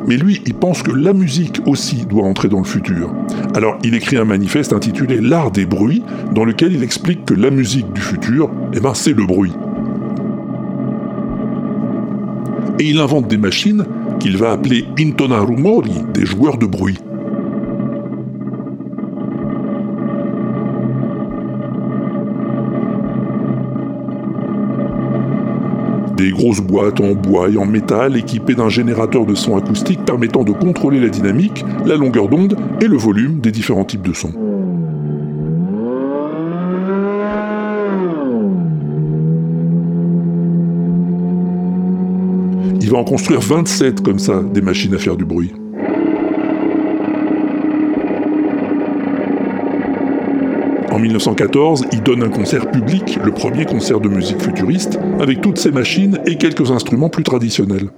Mais 0.06 0.16
lui, 0.16 0.42
il 0.46 0.54
pense 0.54 0.82
que 0.82 0.92
la 0.92 1.12
musique 1.12 1.60
aussi 1.66 2.04
doit 2.06 2.24
entrer 2.24 2.48
dans 2.48 2.58
le 2.58 2.64
futur. 2.64 3.12
Alors, 3.54 3.78
il 3.84 3.94
écrit 3.94 4.16
un 4.16 4.24
manifeste 4.24 4.72
intitulé 4.72 5.20
L'art 5.20 5.50
des 5.50 5.66
bruits, 5.66 6.02
dans 6.34 6.44
lequel 6.44 6.72
il 6.72 6.82
explique 6.82 7.24
que 7.24 7.34
la 7.34 7.50
musique 7.50 7.92
du 7.92 8.00
futur, 8.00 8.50
eh 8.74 8.80
ben, 8.80 8.94
c'est 8.94 9.12
le 9.12 9.24
bruit. 9.24 9.52
Et 12.78 12.84
il 12.84 12.98
invente 12.98 13.28
des 13.28 13.38
machines 13.38 13.84
qu'il 14.18 14.36
va 14.36 14.52
appeler 14.52 14.86
intonarumori, 14.98 15.92
des 16.14 16.26
joueurs 16.26 16.58
de 16.58 16.66
bruit. 16.66 16.98
Des 26.20 26.32
grosses 26.32 26.60
boîtes 26.60 27.00
en 27.00 27.14
bois 27.14 27.48
et 27.48 27.56
en 27.56 27.64
métal 27.64 28.14
équipées 28.14 28.54
d'un 28.54 28.68
générateur 28.68 29.24
de 29.24 29.34
son 29.34 29.56
acoustique 29.56 30.04
permettant 30.04 30.44
de 30.44 30.52
contrôler 30.52 31.00
la 31.00 31.08
dynamique, 31.08 31.64
la 31.86 31.96
longueur 31.96 32.28
d'onde 32.28 32.58
et 32.82 32.88
le 32.88 32.98
volume 32.98 33.40
des 33.40 33.50
différents 33.50 33.86
types 33.86 34.06
de 34.06 34.12
sons. 34.12 34.34
Il 42.82 42.90
va 42.90 42.98
en 42.98 43.04
construire 43.04 43.40
27 43.40 44.02
comme 44.02 44.18
ça, 44.18 44.42
des 44.42 44.60
machines 44.60 44.94
à 44.94 44.98
faire 44.98 45.16
du 45.16 45.24
bruit. 45.24 45.54
1914, 51.00 51.86
il 51.92 52.02
donne 52.02 52.22
un 52.22 52.28
concert 52.28 52.70
public, 52.70 53.18
le 53.24 53.32
premier 53.32 53.64
concert 53.64 54.00
de 54.00 54.08
musique 54.08 54.40
futuriste, 54.40 54.98
avec 55.20 55.40
toutes 55.40 55.58
ces 55.58 55.70
machines 55.70 56.18
et 56.26 56.36
quelques 56.36 56.70
instruments 56.70 57.08
plus 57.08 57.24
traditionnels. 57.24 57.88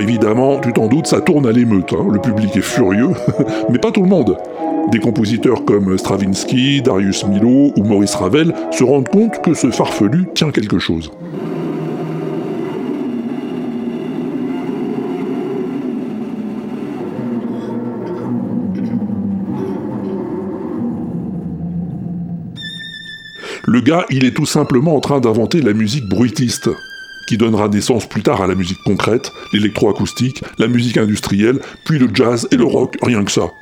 Évidemment, 0.00 0.60
tu 0.60 0.72
t'en 0.72 0.88
doutes, 0.88 1.06
ça 1.06 1.20
tourne 1.20 1.46
à 1.46 1.52
l'émeute. 1.52 1.92
hein. 1.92 2.06
Le 2.10 2.20
public 2.20 2.56
est 2.56 2.62
furieux, 2.62 3.10
mais 3.70 3.78
pas 3.78 3.90
tout 3.90 4.02
le 4.02 4.08
monde. 4.08 4.36
Des 4.92 4.98
compositeurs 5.00 5.64
comme 5.64 5.96
Stravinsky, 5.98 6.80
Darius 6.82 7.26
Milhaud 7.26 7.72
ou 7.76 7.82
Maurice 7.82 8.14
Ravel 8.14 8.54
se 8.70 8.84
rendent 8.84 9.08
compte 9.08 9.42
que 9.42 9.54
ce 9.54 9.70
farfelu 9.70 10.26
tient 10.34 10.50
quelque 10.50 10.78
chose. 10.78 11.10
Le 23.68 23.80
gars, 23.80 24.06
il 24.10 24.24
est 24.24 24.34
tout 24.34 24.46
simplement 24.46 24.94
en 24.94 25.00
train 25.00 25.20
d'inventer 25.20 25.60
la 25.60 25.72
musique 25.72 26.08
bruitiste, 26.08 26.70
qui 27.26 27.36
donnera 27.36 27.68
naissance 27.68 28.08
plus 28.08 28.22
tard 28.22 28.42
à 28.42 28.46
la 28.46 28.54
musique 28.54 28.78
concrète, 28.84 29.32
l'électroacoustique, 29.52 30.42
la 30.58 30.68
musique 30.68 30.96
industrielle, 30.96 31.60
puis 31.84 31.98
le 31.98 32.08
jazz 32.12 32.48
et 32.50 32.56
le 32.56 32.64
rock, 32.64 32.96
rien 33.02 33.24
que 33.24 33.32
ça. 33.32 33.52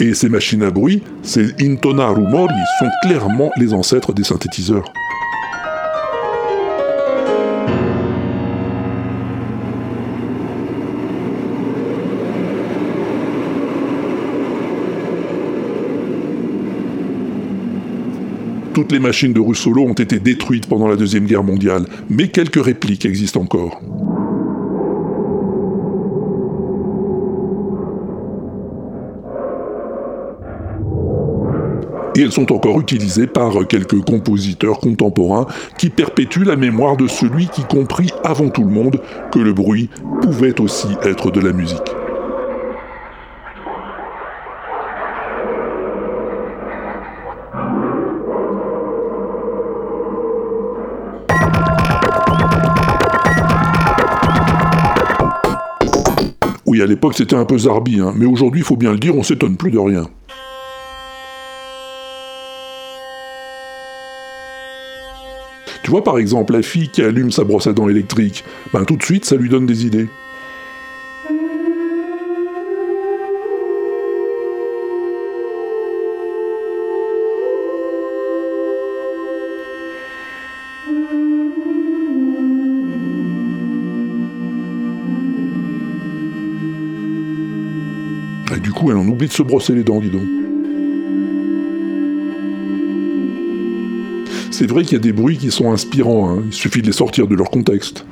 Et 0.00 0.14
ces 0.14 0.28
machines 0.28 0.62
à 0.62 0.70
bruit, 0.70 1.02
ces 1.22 1.54
intona 1.60 2.08
rumori, 2.08 2.54
sont 2.78 2.90
clairement 3.02 3.50
les 3.56 3.74
ancêtres 3.74 4.12
des 4.12 4.22
synthétiseurs. 4.22 4.84
Toutes 18.78 18.92
les 18.92 19.00
machines 19.00 19.32
de 19.32 19.40
Russolo 19.40 19.82
ont 19.82 19.92
été 19.92 20.20
détruites 20.20 20.68
pendant 20.68 20.86
la 20.86 20.94
Deuxième 20.94 21.26
Guerre 21.26 21.42
mondiale, 21.42 21.84
mais 22.08 22.28
quelques 22.28 22.64
répliques 22.64 23.04
existent 23.06 23.40
encore. 23.40 23.80
Et 32.14 32.20
elles 32.20 32.30
sont 32.30 32.52
encore 32.52 32.78
utilisées 32.78 33.26
par 33.26 33.66
quelques 33.66 34.00
compositeurs 34.04 34.78
contemporains 34.78 35.48
qui 35.76 35.90
perpétuent 35.90 36.44
la 36.44 36.54
mémoire 36.54 36.96
de 36.96 37.08
celui 37.08 37.48
qui 37.48 37.64
comprit 37.64 38.12
avant 38.22 38.48
tout 38.48 38.62
le 38.62 38.70
monde 38.70 39.00
que 39.32 39.40
le 39.40 39.52
bruit 39.52 39.90
pouvait 40.22 40.60
aussi 40.60 40.86
être 41.02 41.32
de 41.32 41.40
la 41.40 41.52
musique. 41.52 41.96
L'époque 57.08 57.16
c'était 57.16 57.36
un 57.36 57.44
peu 57.44 57.58
zarbi, 57.58 58.00
hein, 58.00 58.12
mais 58.16 58.26
aujourd'hui, 58.26 58.60
il 58.60 58.64
faut 58.64 58.76
bien 58.76 58.92
le 58.92 58.98
dire, 58.98 59.16
on 59.16 59.22
s'étonne 59.22 59.56
plus 59.56 59.70
de 59.70 59.78
rien. 59.78 60.04
Tu 65.82 65.90
vois 65.90 66.04
par 66.04 66.18
exemple 66.18 66.52
la 66.52 66.60
fille 66.60 66.90
qui 66.90 67.02
allume 67.02 67.30
sa 67.30 67.44
brosse 67.44 67.66
à 67.66 67.72
dents 67.72 67.88
électrique, 67.88 68.44
ben 68.74 68.84
tout 68.84 68.96
de 68.96 69.02
suite 69.02 69.24
ça 69.24 69.36
lui 69.36 69.48
donne 69.48 69.64
des 69.64 69.86
idées. 69.86 70.06
De 89.26 89.32
se 89.32 89.42
brosser 89.42 89.74
les 89.74 89.82
dents, 89.82 90.00
dis 90.00 90.10
donc. 90.10 90.22
C'est 94.50 94.66
vrai 94.66 94.82
qu'il 94.82 94.94
y 94.94 94.96
a 94.96 94.98
des 95.00 95.12
bruits 95.12 95.38
qui 95.38 95.50
sont 95.50 95.70
inspirants, 95.72 96.30
hein. 96.30 96.42
il 96.46 96.52
suffit 96.52 96.82
de 96.82 96.86
les 96.86 96.92
sortir 96.92 97.26
de 97.26 97.34
leur 97.34 97.50
contexte. 97.50 98.04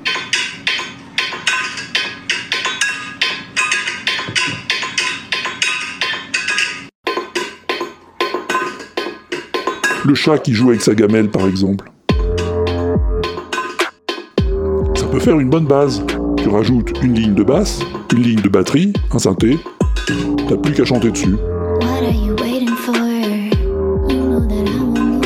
Le 10.05 10.15
chat 10.15 10.39
qui 10.39 10.55
joue 10.55 10.69
avec 10.69 10.83
sa 10.83 10.95
gamelle, 10.95 11.31
par 11.31 11.49
exemple. 11.49 11.91
Ça 14.95 15.07
peut 15.11 15.19
faire 15.19 15.41
une 15.41 15.51
bonne 15.51 15.67
base. 15.67 16.05
Tu 16.37 16.49
rajoutes 16.49 16.93
une 17.03 17.15
ligne 17.15 17.35
de 17.35 17.43
basse, 17.43 17.81
une 18.13 18.23
ligne 18.23 18.41
de 18.41 18.49
batterie, 18.49 18.93
un 19.11 19.19
synthé. 19.19 19.59
T'as 20.07 20.57
plus 20.57 20.73
qu'à 20.73 20.85
chanter 20.85 21.11
dessus. 21.11 21.35
What 21.35 22.03
are 22.05 22.13
you 22.13 22.35
waiting 22.37 22.77
for? 22.77 22.97
You 24.09 24.29
know 24.29 24.47
that 24.47 24.69
I 24.69 24.85
want 24.85 25.17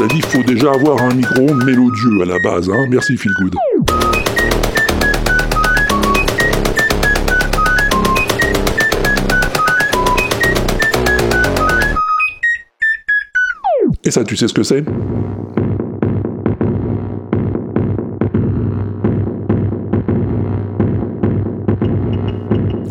S'est 0.00 0.06
dit, 0.06 0.16
il 0.16 0.24
faut 0.24 0.42
déjà 0.42 0.72
avoir 0.72 1.02
un 1.02 1.12
micro-ondes 1.12 1.62
mélodieux 1.62 2.22
à 2.22 2.24
la 2.24 2.38
base, 2.38 2.70
hein. 2.70 2.86
Merci 2.88 3.18
Phil 3.18 3.32
Good. 3.38 3.54
Et 14.02 14.10
ça, 14.10 14.24
tu 14.24 14.38
sais 14.38 14.48
ce 14.48 14.54
que 14.54 14.62
c'est? 14.62 14.82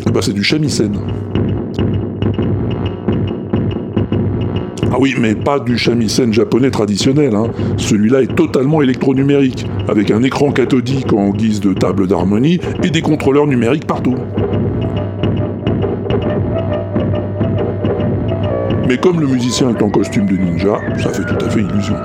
Eh 0.06 0.10
ben, 0.12 0.22
c'est 0.22 0.32
du 0.32 0.44
shamisen. 0.44 0.96
Oui, 5.00 5.14
mais 5.18 5.34
pas 5.34 5.58
du 5.58 5.78
shamisen 5.78 6.30
japonais 6.30 6.70
traditionnel. 6.70 7.34
hein. 7.34 7.46
Celui-là 7.78 8.20
est 8.20 8.36
totalement 8.36 8.82
électronumérique, 8.82 9.64
avec 9.88 10.10
un 10.10 10.22
écran 10.22 10.52
cathodique 10.52 11.14
en 11.14 11.30
guise 11.30 11.60
de 11.60 11.72
table 11.72 12.06
d'harmonie 12.06 12.60
et 12.82 12.90
des 12.90 13.00
contrôleurs 13.00 13.46
numériques 13.46 13.86
partout. 13.86 14.16
Mais 18.86 18.98
comme 18.98 19.20
le 19.20 19.26
musicien 19.26 19.70
est 19.70 19.82
en 19.82 19.88
costume 19.88 20.26
de 20.26 20.36
ninja, 20.36 20.78
ça 20.98 21.08
fait 21.08 21.24
tout 21.24 21.46
à 21.46 21.48
fait 21.48 21.60
illusion. 21.60 21.96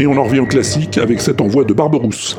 Et 0.00 0.06
on 0.08 0.16
en 0.16 0.24
revient 0.24 0.40
au 0.40 0.46
classique 0.46 0.98
avec 0.98 1.20
cet 1.20 1.40
envoi 1.40 1.62
de 1.62 1.72
Barberousse. 1.72 2.36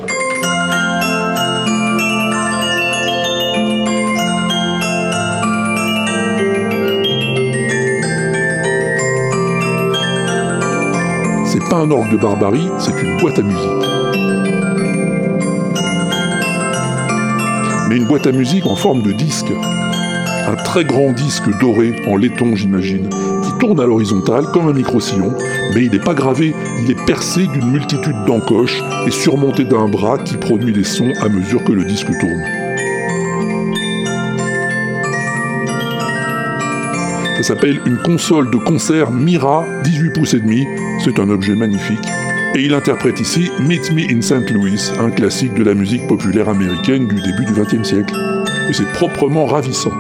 Un 11.80 11.92
orgue 11.92 12.12
de 12.12 12.18
barbarie, 12.18 12.68
c'est 12.78 13.02
une 13.02 13.18
boîte 13.20 13.40
à 13.40 13.42
musique. 13.42 13.60
Mais 17.88 17.96
une 17.96 18.06
boîte 18.06 18.28
à 18.28 18.34
musique 18.34 18.66
en 18.66 18.76
forme 18.76 19.02
de 19.02 19.14
disque. 19.14 19.52
Un 20.48 20.56
très 20.58 20.84
grand 20.84 21.14
disque 21.14 21.50
doré 21.62 21.96
en 22.08 22.18
laiton, 22.18 22.56
j'imagine, 22.56 23.08
qui 23.44 23.52
tourne 23.60 23.80
à 23.80 23.86
l'horizontale 23.86 24.48
comme 24.52 24.68
un 24.68 24.74
micro-sillon, 24.74 25.34
mais 25.74 25.86
il 25.86 25.92
n'est 25.92 26.00
pas 26.00 26.14
gravé, 26.14 26.54
il 26.84 26.92
est 26.92 27.06
percé 27.06 27.48
d'une 27.48 27.72
multitude 27.72 28.26
d'encoches 28.28 28.84
et 29.08 29.12
surmonté 29.12 29.64
d'un 29.64 29.88
bras 29.88 30.18
qui 30.18 30.36
produit 30.36 30.74
des 30.74 30.84
sons 30.84 31.14
à 31.22 31.30
mesure 31.30 31.64
que 31.64 31.72
le 31.72 31.86
disque 31.86 32.12
tourne. 32.20 32.44
Ça 37.38 37.44
s'appelle 37.44 37.80
une 37.86 38.00
console 38.00 38.52
de 38.52 38.58
concert 38.58 39.12
Mira 39.12 39.64
18 39.86 40.10
pouces 40.12 40.34
et 40.34 40.40
demi. 40.40 40.68
C'est 41.04 41.20
un 41.20 41.30
objet 41.30 41.56
magnifique. 41.56 42.06
Et 42.56 42.62
il 42.62 42.74
interprète 42.74 43.20
ici 43.20 43.50
Meet 43.60 43.92
Me 43.94 44.12
in 44.12 44.22
St. 44.22 44.50
Louis, 44.52 44.92
un 45.00 45.12
classique 45.12 45.54
de 45.54 45.64
la 45.64 45.74
musique 45.74 46.06
populaire 46.08 46.50
américaine 46.50 47.08
du 47.08 47.22
début 47.22 47.46
du 47.46 47.54
XXe 47.54 47.88
siècle. 47.88 48.14
Et 48.70 48.74
c'est 48.74 48.92
proprement 48.92 49.46
ravissant. 49.46 49.94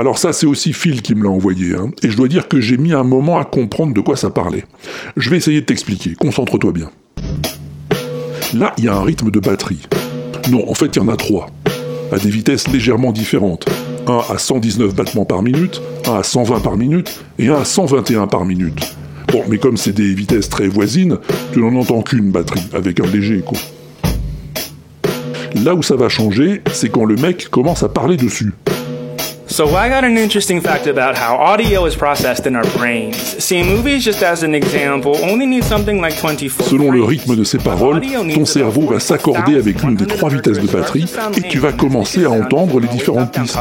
Alors 0.00 0.16
ça, 0.16 0.32
c'est 0.32 0.46
aussi 0.46 0.72
Phil 0.72 1.02
qui 1.02 1.14
me 1.14 1.24
l'a 1.24 1.28
envoyé, 1.28 1.74
hein. 1.74 1.90
et 2.02 2.08
je 2.08 2.16
dois 2.16 2.26
dire 2.26 2.48
que 2.48 2.58
j'ai 2.58 2.78
mis 2.78 2.94
un 2.94 3.02
moment 3.02 3.38
à 3.38 3.44
comprendre 3.44 3.92
de 3.92 4.00
quoi 4.00 4.16
ça 4.16 4.30
parlait. 4.30 4.64
Je 5.18 5.28
vais 5.28 5.36
essayer 5.36 5.60
de 5.60 5.66
t'expliquer, 5.66 6.14
concentre-toi 6.14 6.72
bien. 6.72 6.90
Là, 8.54 8.72
il 8.78 8.84
y 8.84 8.88
a 8.88 8.94
un 8.94 9.02
rythme 9.02 9.30
de 9.30 9.40
batterie. 9.40 9.82
Non, 10.50 10.66
en 10.70 10.72
fait, 10.72 10.96
il 10.96 11.00
y 11.00 11.02
en 11.02 11.08
a 11.08 11.16
trois, 11.16 11.48
à 12.12 12.18
des 12.18 12.30
vitesses 12.30 12.66
légèrement 12.68 13.12
différentes. 13.12 13.68
Un 14.06 14.22
à 14.30 14.38
119 14.38 14.94
battements 14.94 15.26
par 15.26 15.42
minute, 15.42 15.82
un 16.06 16.14
à 16.14 16.22
120 16.22 16.60
par 16.60 16.78
minute, 16.78 17.20
et 17.38 17.48
un 17.48 17.56
à 17.56 17.66
121 17.66 18.26
par 18.26 18.46
minute. 18.46 18.96
Bon, 19.30 19.42
mais 19.50 19.58
comme 19.58 19.76
c'est 19.76 19.92
des 19.92 20.14
vitesses 20.14 20.48
très 20.48 20.68
voisines, 20.68 21.18
tu 21.52 21.60
n'en 21.60 21.78
entends 21.78 22.00
qu'une 22.00 22.30
batterie, 22.30 22.66
avec 22.72 23.00
un 23.00 23.06
léger 23.06 23.40
écho. 23.40 23.54
Là 25.62 25.74
où 25.74 25.82
ça 25.82 25.96
va 25.96 26.08
changer, 26.08 26.62
c'est 26.72 26.88
quand 26.88 27.04
le 27.04 27.16
mec 27.16 27.50
commence 27.50 27.82
à 27.82 27.90
parler 27.90 28.16
dessus. 28.16 28.54
So 29.60 29.76
I 29.76 29.90
got 29.90 30.04
an 30.04 30.16
interesting 30.16 30.62
fact 30.62 30.86
about 30.86 31.18
how 31.18 31.36
audio 31.36 31.84
is 31.84 31.94
processed 31.94 32.46
in 32.46 32.56
our 32.56 32.64
brains. 32.78 33.36
See, 33.44 33.62
movies, 33.62 34.02
just 34.02 34.22
as 34.22 34.42
an 34.42 34.54
example, 34.54 35.18
only 35.22 35.44
need 35.44 35.64
something 35.64 36.00
like 36.00 36.14
24 36.14 36.66
Selon 36.66 36.90
le 36.90 37.04
rythme 37.04 37.36
de 37.36 37.44
ses 37.44 37.58
paroles, 37.58 38.00
ton 38.34 38.46
cerveau 38.46 38.86
va 38.86 39.00
s'accorder 39.00 39.56
avec 39.56 39.82
l'une 39.82 39.96
des 39.96 40.06
trois 40.06 40.30
vitesses 40.30 40.60
de 40.60 40.66
batterie 40.66 41.04
et 41.36 41.42
tu 41.42 41.58
vas 41.58 41.72
commencer 41.72 42.24
à 42.24 42.30
entendre 42.30 42.80
les 42.80 42.88
différentes 42.88 43.32
pistes. 43.32 43.54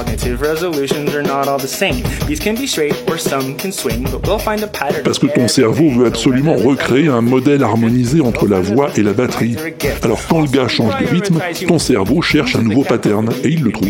Parce 5.04 5.20
que 5.20 5.28
ton 5.28 5.48
cerveau 5.50 5.90
veut 5.90 6.06
absolument 6.06 6.56
recréer 6.56 7.10
un 7.10 7.20
modèle 7.20 7.62
harmonisé 7.62 8.22
entre 8.22 8.48
la 8.48 8.62
voix 8.62 8.90
et 8.96 9.04
la 9.04 9.12
batterie. 9.12 9.58
Alors 10.02 10.22
quand 10.30 10.40
le 10.40 10.48
gars 10.48 10.70
change 10.70 10.98
de 10.98 11.08
rythme, 11.08 11.40
ton 11.68 11.78
cerveau 11.78 12.22
cherche 12.22 12.56
un 12.56 12.62
nouveau 12.62 12.86
pattern 12.86 13.30
et 13.44 13.50
il 13.50 13.64
le 13.64 13.74
trouve. 13.74 13.90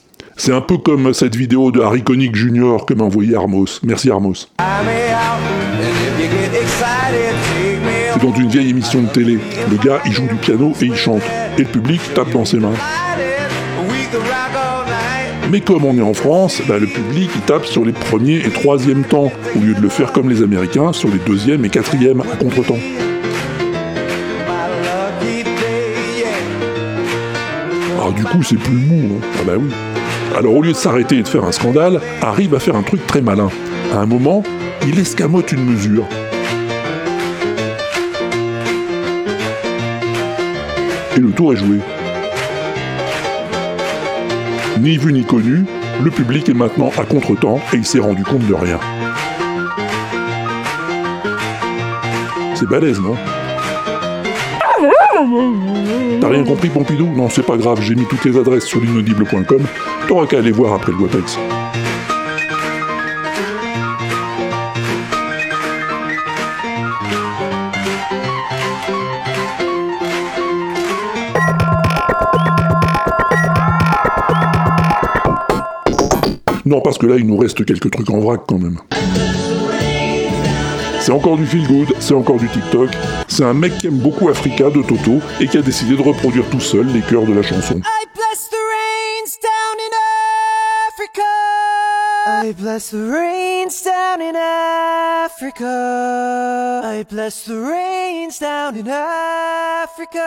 C'est 0.37 0.53
un 0.53 0.61
peu 0.61 0.77
comme 0.77 1.13
cette 1.13 1.35
vidéo 1.35 1.71
de 1.71 1.81
Harry 1.81 2.03
Connick 2.03 2.35
Jr. 2.35 2.85
que 2.87 2.93
m'a 2.93 3.03
envoyé 3.03 3.35
Armos. 3.35 3.79
Merci 3.83 4.09
Armos. 4.09 4.49
C'est 8.13 8.21
dans 8.21 8.33
une 8.33 8.47
vieille 8.47 8.69
émission 8.69 9.01
de 9.01 9.07
télé. 9.07 9.39
Le 9.69 9.77
gars, 9.77 10.01
il 10.05 10.11
joue 10.11 10.27
du 10.27 10.35
piano 10.35 10.73
et 10.81 10.85
il 10.85 10.95
chante. 10.95 11.21
Et 11.57 11.61
le 11.61 11.67
public 11.67 12.01
tape 12.13 12.31
dans 12.31 12.45
ses 12.45 12.57
mains. 12.57 12.73
Mais 15.51 15.59
comme 15.59 15.83
on 15.83 15.97
est 15.97 16.01
en 16.01 16.13
France, 16.13 16.61
bah, 16.65 16.79
le 16.79 16.87
public 16.87 17.29
il 17.35 17.41
tape 17.41 17.65
sur 17.65 17.83
les 17.83 17.91
premiers 17.91 18.37
et 18.37 18.49
troisièmes 18.49 19.03
temps, 19.03 19.31
au 19.55 19.59
lieu 19.59 19.73
de 19.73 19.81
le 19.81 19.89
faire 19.89 20.13
comme 20.13 20.29
les 20.29 20.41
Américains 20.41 20.93
sur 20.93 21.09
les 21.09 21.19
deuxièmes 21.19 21.65
et 21.65 21.69
quatrièmes 21.69 22.21
à 22.21 22.37
contre-temps. 22.37 22.79
Ah 27.99 28.11
du 28.15 28.23
coup 28.23 28.41
c'est 28.43 28.57
plus 28.57 28.73
mou, 28.73 29.17
hein. 29.17 29.27
ah 29.39 29.43
bah 29.45 29.53
oui. 29.59 29.69
Alors 30.35 30.55
au 30.55 30.61
lieu 30.61 30.71
de 30.71 30.77
s'arrêter 30.77 31.17
et 31.17 31.23
de 31.23 31.27
faire 31.27 31.43
un 31.43 31.51
scandale, 31.51 31.99
Harry 32.21 32.47
va 32.47 32.59
faire 32.59 32.75
un 32.75 32.83
truc 32.83 33.05
très 33.05 33.21
malin. 33.21 33.49
À 33.93 33.97
un 33.97 34.05
moment, 34.05 34.43
il 34.87 34.97
escamote 34.97 35.51
une 35.51 35.65
mesure. 35.65 36.05
Et 41.15 41.19
le 41.19 41.31
tour 41.31 41.53
est 41.53 41.57
joué. 41.57 41.77
Ni 44.79 44.97
vu 44.97 45.11
ni 45.11 45.25
connu, 45.25 45.65
le 46.01 46.09
public 46.09 46.47
est 46.49 46.53
maintenant 46.53 46.91
à 46.97 47.03
contre-temps 47.03 47.59
et 47.73 47.77
il 47.77 47.85
s'est 47.85 47.99
rendu 47.99 48.23
compte 48.23 48.47
de 48.47 48.53
rien. 48.53 48.79
C'est 52.55 52.67
balèze, 52.67 52.99
non? 52.99 53.15
T'as 56.19 56.29
rien 56.29 56.43
compris, 56.43 56.69
Pompidou? 56.69 57.07
Non, 57.15 57.29
c'est 57.29 57.45
pas 57.45 57.57
grave, 57.57 57.79
j'ai 57.81 57.95
mis 57.95 58.05
toutes 58.05 58.25
les 58.25 58.37
adresses 58.37 58.65
sur 58.65 58.79
l'inaudible.com. 58.79 59.61
T'auras 60.07 60.25
qu'à 60.25 60.39
aller 60.39 60.51
voir 60.51 60.73
après 60.73 60.91
le 60.91 60.97
WAPEX. 60.99 61.37
Non, 76.65 76.79
parce 76.79 76.97
que 76.97 77.05
là, 77.05 77.17
il 77.17 77.27
nous 77.27 77.37
reste 77.37 77.65
quelques 77.65 77.91
trucs 77.91 78.09
en 78.09 78.19
vrac 78.19 78.41
quand 78.47 78.57
même. 78.57 78.77
C'est 81.01 81.11
encore 81.11 81.35
du 81.35 81.47
feel 81.47 81.65
good, 81.65 81.95
c'est 81.99 82.13
encore 82.13 82.37
du 82.37 82.47
TikTok. 82.47 82.91
C'est 83.27 83.43
un 83.43 83.55
mec 83.55 83.75
qui 83.79 83.87
aime 83.87 83.97
beaucoup 83.97 84.29
Africa 84.29 84.69
de 84.69 84.83
Toto 84.83 85.19
et 85.39 85.47
qui 85.47 85.57
a 85.57 85.63
décidé 85.63 85.95
de 85.97 86.01
reproduire 86.01 86.47
tout 86.51 86.59
seul 86.59 86.85
les 86.93 87.01
chœurs 87.01 87.25
de 87.25 87.33
la 87.33 87.41
chanson. 87.41 87.79
I 87.79 88.05
bless 88.13 88.49
the 88.51 88.55
rains 88.55 89.39
down 89.41 89.79
in 89.79 89.91
Africa. 90.93 91.23
I 92.27 92.53
bless 92.53 92.91
the 92.91 93.09
rains 93.09 93.81
down 93.83 94.21
in 94.21 94.35
Africa. 95.25 95.63
I 96.83 97.03
bless 97.09 97.45
the 97.45 97.55
rains 97.55 98.37
down 98.39 98.75
in 98.75 98.87
Africa. 98.87 100.19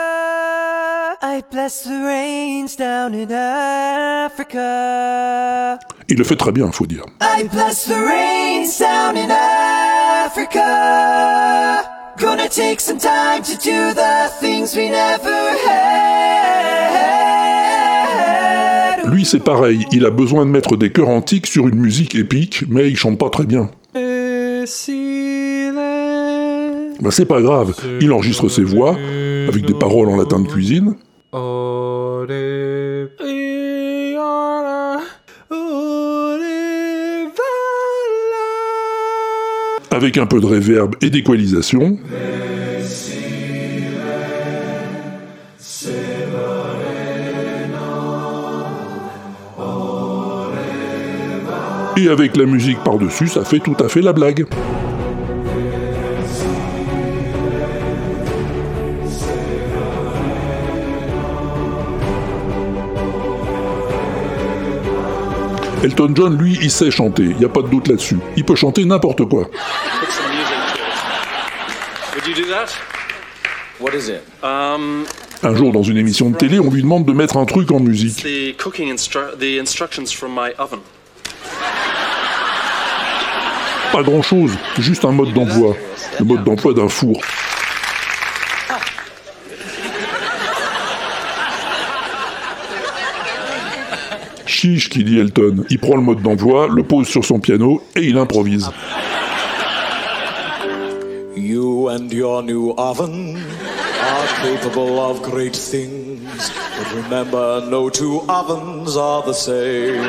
I 1.22 1.40
bless 1.52 1.84
the 1.84 2.02
rains 2.04 2.76
down 2.76 3.14
in 3.14 3.30
Africa. 4.26 4.58
Il 6.08 6.18
le 6.18 6.24
fait 6.24 6.34
très 6.36 6.50
bien, 6.50 6.72
faut 6.72 6.86
dire. 6.86 7.04
I 7.22 7.44
bless 7.44 7.86
the 7.86 7.94
rains 7.94 8.76
down 8.76 9.16
in 9.16 9.30
Africa. 9.30 9.93
Gonna 12.18 12.48
take 12.48 12.80
some 12.80 12.98
time 12.98 13.42
to 13.44 13.56
do 13.56 13.94
the 13.94 14.28
things 14.40 14.74
we 14.74 14.90
never 14.90 15.54
had. 15.64 15.84
Lui, 19.06 19.24
c'est 19.24 19.38
pareil, 19.38 19.86
il 19.92 20.04
a 20.04 20.10
besoin 20.10 20.44
de 20.44 20.50
mettre 20.50 20.76
des 20.76 20.90
chœurs 20.90 21.10
antiques 21.10 21.46
sur 21.46 21.68
une 21.68 21.76
musique 21.76 22.16
épique, 22.16 22.64
mais 22.68 22.88
il 22.88 22.96
chante 22.96 23.16
pas 23.16 23.30
très 23.30 23.44
bien. 23.44 23.70
Bah 27.00 27.10
c'est 27.10 27.26
pas 27.26 27.40
grave, 27.40 27.74
il 28.00 28.10
enregistre 28.12 28.48
ses 28.48 28.64
voix, 28.64 28.96
avec 29.48 29.64
des 29.64 29.74
paroles 29.74 30.08
en 30.08 30.16
latin 30.16 30.40
de 30.40 30.48
cuisine, 30.48 30.96
avec 39.94 40.18
un 40.18 40.26
peu 40.26 40.40
de 40.40 40.46
réverb 40.46 40.96
et 41.00 41.08
d'équalisation. 41.08 41.98
Et 51.96 52.08
avec 52.08 52.36
la 52.36 52.44
musique 52.44 52.82
par-dessus, 52.82 53.28
ça 53.28 53.44
fait 53.44 53.60
tout 53.60 53.76
à 53.78 53.88
fait 53.88 54.02
la 54.02 54.12
blague. 54.12 54.46
Elton 65.84 66.12
John, 66.14 66.36
lui, 66.38 66.58
il 66.62 66.70
sait 66.70 66.90
chanter, 66.90 67.24
il 67.24 67.36
n'y 67.36 67.44
a 67.44 67.48
pas 67.48 67.60
de 67.62 67.68
doute 67.68 67.88
là-dessus. 67.88 68.16
Il 68.36 68.44
peut 68.44 68.54
chanter 68.54 68.84
n'importe 68.86 69.24
quoi. 69.28 69.44
put 69.44 70.10
some 70.10 70.30
music 70.30 70.56
to 70.72 70.80
it. 70.80 72.14
Would 72.14 72.26
you 72.26 72.34
do 72.44 72.50
that? 72.50 72.68
What 73.80 73.90
is 73.94 74.08
it? 74.08 74.22
Um, 74.42 75.04
Un 75.42 75.54
jour, 75.54 75.72
dans 75.72 75.82
une 75.82 75.98
émission 75.98 76.30
de 76.30 76.36
télé, 76.36 76.58
on 76.58 76.70
lui 76.70 76.80
demande 76.82 77.04
de 77.04 77.12
mettre 77.12 77.36
un 77.36 77.44
truc 77.44 77.70
en 77.70 77.80
musique. 77.80 78.22
the 78.22 78.56
cooking 78.56 78.90
instru- 78.90 79.36
the 79.38 79.60
instructions 79.60 80.06
from 80.10 80.32
my 80.32 80.52
oven. 80.58 80.78
Pas 83.92 84.02
grand-chose, 84.02 84.52
juste 84.78 85.04
un 85.04 85.12
mode 85.12 85.32
d'emploi. 85.34 85.76
Le 86.18 86.24
mode 86.24 86.44
d'emploi 86.44 86.72
d'un 86.72 86.88
four. 86.88 87.20
Chiche, 94.64 94.88
qui 94.88 95.04
dit 95.04 95.18
Elton. 95.18 95.66
Il 95.68 95.78
prend 95.78 95.94
le 95.94 96.00
mode 96.00 96.22
d'emploi, 96.22 96.68
le 96.74 96.82
pose 96.82 97.06
sur 97.06 97.22
son 97.22 97.38
piano 97.38 97.82
et 97.94 98.00
il 98.00 98.16
improvise. 98.16 98.70
You 101.36 101.90
and 101.90 102.10
your 102.10 102.42
new 102.42 102.72
oven 102.78 103.36
are 103.36 104.26
capable 104.42 104.98
of 104.98 105.20
great 105.20 105.52
things. 105.52 106.50
But 106.78 107.04
remember, 107.04 107.60
no 107.68 107.90
two 107.90 108.22
ovens 108.26 108.96
are 108.96 109.22
the 109.26 109.34
same. 109.34 110.00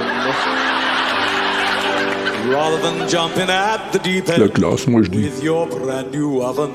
Rather 2.49 2.77
than 2.81 3.09
jumping 3.09 3.49
at 3.49 3.91
the 3.91 3.99
deep 3.99 4.29
La 4.29 4.35
end 4.35 4.53
classe, 4.53 4.87
moi 4.87 5.01
je 5.03 5.09
dis. 5.09 5.17
with 5.17 5.43
your 5.43 5.67
brand 5.67 6.13
new 6.13 6.41
oven, 6.41 6.71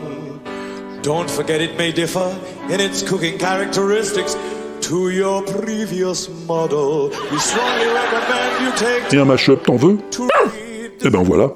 don't 1.00 1.30
forget 1.30 1.62
it 1.62 1.78
may 1.78 1.92
differ 1.92 2.30
in 2.68 2.78
its 2.78 3.02
cooking 3.02 3.38
characteristics 3.38 4.36
to 4.82 5.10
your 5.10 5.42
previous 5.44 6.28
model. 6.46 7.10
We 7.30 7.38
strongly 7.38 7.86
recommend 7.86 8.64
you 8.64 8.72
take 8.76 9.12
Et 9.14 9.18
un 9.18 9.24
mash-up, 9.24 9.62
t'en 9.64 9.76
veux 9.76 9.98
to 10.10 10.28
Eh 11.02 11.10
ben 11.10 11.22
voilà. 11.22 11.50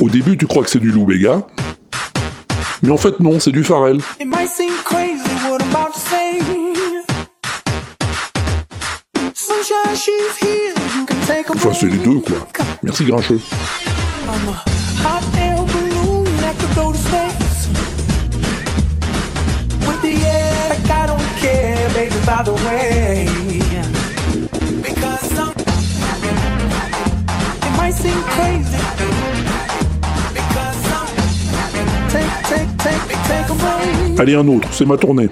Au 0.00 0.08
début, 0.08 0.36
tu 0.36 0.46
crois 0.46 0.64
que 0.64 0.70
c'est 0.70 0.78
du 0.78 0.90
Lou 0.90 1.04
Bega. 1.04 1.42
Mais 2.82 2.90
en 2.90 2.96
fait, 2.96 3.20
non, 3.20 3.38
c'est 3.38 3.52
du 3.52 3.62
Pharrell. 3.62 3.98
It 4.18 4.26
might 4.26 4.48
seem 4.48 4.72
crazy 4.84 5.20
what 5.48 5.60
I'm 5.60 5.70
about 5.74 5.92
to 5.92 6.00
say. 6.00 6.38
Sunshine, 9.34 9.94
she's 9.94 10.38
here. 10.40 10.74
You 10.96 11.04
can 11.06 11.16
take 11.26 11.50
a 11.50 11.52
Enfin, 11.54 11.72
c'est 11.74 11.86
les 11.88 11.98
deux, 11.98 12.20
quoi. 12.20 12.36
Merci, 12.82 13.04
Grincheux. 13.04 13.40
Hot 15.04 15.39
Allez, 34.18 34.34
un 34.34 34.46
autre, 34.48 34.68
c'est 34.70 34.84
ma 34.84 34.98
tournée. 34.98 35.28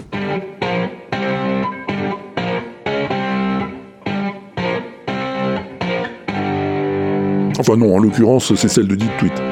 Enfin 7.58 7.76
non, 7.76 7.96
en 7.96 7.98
l'occurrence, 7.98 8.54
c'est 8.54 8.68
celle 8.68 8.88
de 8.88 8.94
Deep 8.94 9.16
Tweet. 9.18 9.42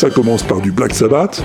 Ça 0.00 0.08
commence 0.08 0.42
par 0.42 0.62
du 0.62 0.72
Black 0.72 0.94
Sabbath. 0.94 1.44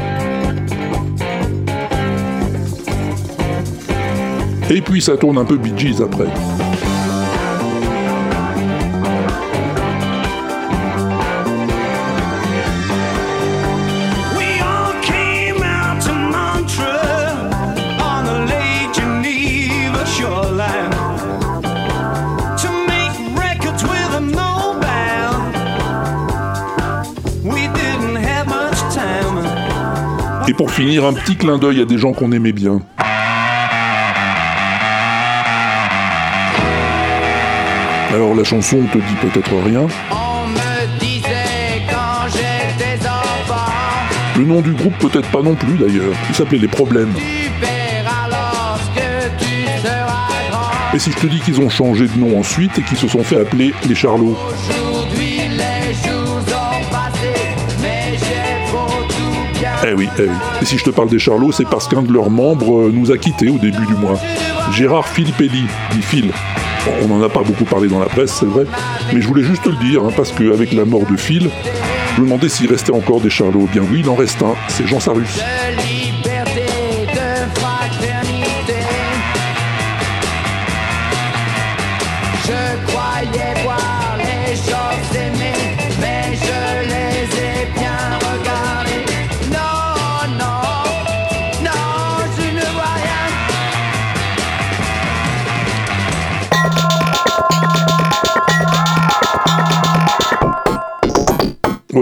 Et 4.69 4.79
puis 4.79 5.01
ça 5.01 5.17
tourne 5.17 5.37
un 5.37 5.43
peu 5.43 5.57
Bee 5.57 5.73
Gees 5.75 6.01
après. 6.01 6.29
Pour 30.55 30.71
finir, 30.71 31.05
un 31.05 31.13
petit 31.13 31.35
clin 31.35 31.57
d'œil 31.57 31.81
à 31.81 31.85
des 31.85 31.97
gens 31.97 32.13
qu'on 32.13 32.31
aimait 32.31 32.53
bien. 32.53 32.81
Alors 38.13 38.33
la 38.33 38.43
chanson 38.43 38.81
te 38.91 38.97
dit 38.97 39.15
peut-être 39.21 39.51
rien. 39.65 39.87
On 40.11 40.47
me 40.47 40.99
disait 40.99 41.83
quand 41.89 42.29
j'étais 42.29 43.05
enfant, 43.05 43.71
Le 44.37 44.45
nom 44.45 44.61
du 44.61 44.71
groupe 44.71 44.97
peut-être 44.99 45.29
pas 45.29 45.41
non 45.41 45.55
plus 45.55 45.77
d'ailleurs. 45.77 46.13
Il 46.29 46.35
s'appelait 46.35 46.59
Les 46.59 46.67
Problèmes. 46.67 47.13
Et 50.93 50.99
si 50.99 51.11
je 51.11 51.17
te 51.17 51.27
dis 51.27 51.41
qu'ils 51.41 51.59
ont 51.59 51.69
changé 51.69 52.07
de 52.07 52.17
nom 52.17 52.39
ensuite 52.39 52.79
et 52.79 52.81
qu'ils 52.81 52.97
se 52.97 53.09
sont 53.09 53.23
fait 53.23 53.41
appeler 53.41 53.73
Les 53.89 53.95
Charlots? 53.95 54.37
Eh. 60.19 60.61
Et 60.61 60.65
si 60.65 60.77
je 60.77 60.83
te 60.83 60.89
parle 60.89 61.09
des 61.09 61.19
Charlots, 61.19 61.51
c'est 61.51 61.67
parce 61.67 61.87
qu'un 61.87 62.01
de 62.01 62.11
leurs 62.11 62.29
membres 62.29 62.81
euh, 62.81 62.91
nous 62.93 63.11
a 63.11 63.17
quittés 63.17 63.49
au 63.49 63.57
début 63.57 63.85
du 63.85 63.93
mois. 63.95 64.19
Gérard 64.71 65.07
Filippelli, 65.07 65.63
dit 65.91 66.01
Phil. 66.01 66.31
On 67.01 67.07
n'en 67.07 67.23
a 67.23 67.29
pas 67.29 67.41
beaucoup 67.41 67.65
parlé 67.65 67.87
dans 67.87 67.99
la 67.99 68.05
presse, 68.05 68.31
c'est 68.39 68.45
vrai, 68.45 68.65
mais 69.13 69.19
je 69.19 69.27
voulais 69.27 69.43
juste 69.43 69.63
te 69.63 69.69
le 69.69 69.75
dire, 69.77 70.03
hein, 70.03 70.11
parce 70.15 70.31
qu'avec 70.31 70.71
la 70.73 70.85
mort 70.85 71.05
de 71.09 71.17
Phil, 71.17 71.49
je 72.15 72.21
me 72.21 72.25
demandais 72.25 72.49
s'il 72.49 72.69
restait 72.69 72.93
encore 72.93 73.21
des 73.21 73.29
Charlots. 73.29 73.67
Eh 73.69 73.79
Bien 73.79 73.87
oui, 73.91 74.01
il 74.01 74.09
en 74.09 74.15
reste 74.15 74.41
un, 74.43 74.53
c'est 74.67 74.87
Jean 74.87 74.99
Sarus. 74.99 75.39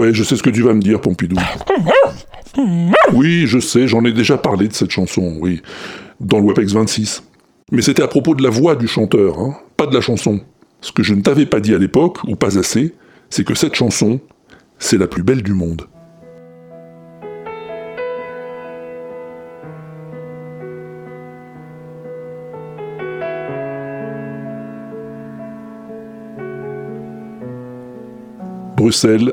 Ouais, 0.04 0.12
je 0.12 0.22
sais 0.22 0.36
ce 0.36 0.42
que 0.42 0.50
tu 0.50 0.60
vas 0.60 0.74
me 0.74 0.82
dire, 0.82 1.00
Pompidou. 1.00 1.36
Oui, 3.12 3.46
je 3.46 3.58
sais, 3.58 3.88
j'en 3.88 4.04
ai 4.04 4.12
déjà 4.12 4.36
parlé 4.38 4.68
de 4.68 4.74
cette 4.74 4.90
chanson, 4.90 5.38
oui, 5.40 5.60
dans 6.20 6.38
le 6.38 6.46
WebEx 6.46 6.72
26. 6.72 7.24
Mais 7.72 7.82
c'était 7.82 8.02
à 8.02 8.06
propos 8.06 8.36
de 8.36 8.42
la 8.42 8.50
voix 8.50 8.76
du 8.76 8.86
chanteur, 8.86 9.40
hein, 9.40 9.56
pas 9.76 9.86
de 9.86 9.94
la 9.94 10.00
chanson. 10.00 10.40
Ce 10.80 10.92
que 10.92 11.02
je 11.02 11.14
ne 11.14 11.22
t'avais 11.22 11.46
pas 11.46 11.58
dit 11.58 11.74
à 11.74 11.78
l'époque, 11.78 12.22
ou 12.24 12.36
pas 12.36 12.56
assez, 12.56 12.94
c'est 13.28 13.44
que 13.44 13.54
cette 13.54 13.74
chanson, 13.74 14.20
c'est 14.78 14.98
la 14.98 15.08
plus 15.08 15.24
belle 15.24 15.42
du 15.42 15.52
monde. 15.52 15.88
Bruxelles, 28.76 29.32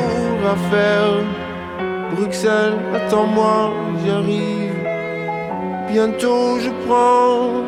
à 0.45 0.55
faire. 0.69 1.13
Bruxelles, 2.15 2.77
attends-moi, 2.95 3.71
j'arrive. 4.05 4.73
Bientôt 5.91 6.59
je 6.59 6.69
prends 6.85 7.63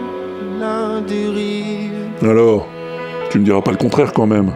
la 0.60 1.02
dérive. 1.02 1.92
Alors, 2.22 2.68
tu 3.30 3.40
ne 3.40 3.44
diras 3.44 3.62
pas 3.62 3.72
le 3.72 3.78
contraire 3.78 4.14
quand 4.14 4.28
même. 4.28 4.54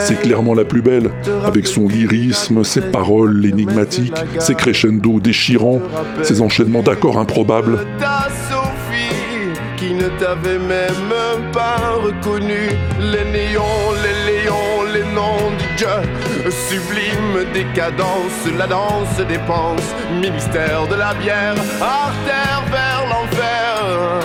C'est 0.00 0.20
clairement 0.20 0.54
la 0.54 0.64
plus 0.64 0.82
belle, 0.82 1.10
avec 1.44 1.66
son 1.66 1.88
lyrisme, 1.88 2.64
ses 2.64 2.80
paroles 2.80 3.44
énigmatiques, 3.44 4.14
ses 4.38 4.54
crescendo 4.54 5.20
déchirants, 5.20 5.80
ses 6.22 6.40
enchaînements 6.40 6.82
d'accords 6.82 7.18
improbables. 7.18 7.86
ta 7.98 8.28
Sophie 8.48 9.52
qui 9.76 9.92
ne 9.92 10.08
t'avait 10.18 10.58
même 10.58 11.50
pas 11.52 11.96
reconnu. 12.02 12.70
Les 13.00 13.24
néons, 13.30 13.92
les 14.02 14.32
léons, 14.32 14.84
les 14.92 15.14
noms 15.14 15.50
du 15.58 15.67
Sublime 15.78 17.52
décadence, 17.54 18.46
la 18.56 18.66
danse 18.66 19.16
des 19.28 19.38
penses. 19.38 19.94
Ministère 20.10 20.88
de 20.88 20.96
la 20.96 21.14
bière, 21.14 21.54
artère 21.80 22.64
vers 22.68 23.06
l'enfer. 23.08 24.20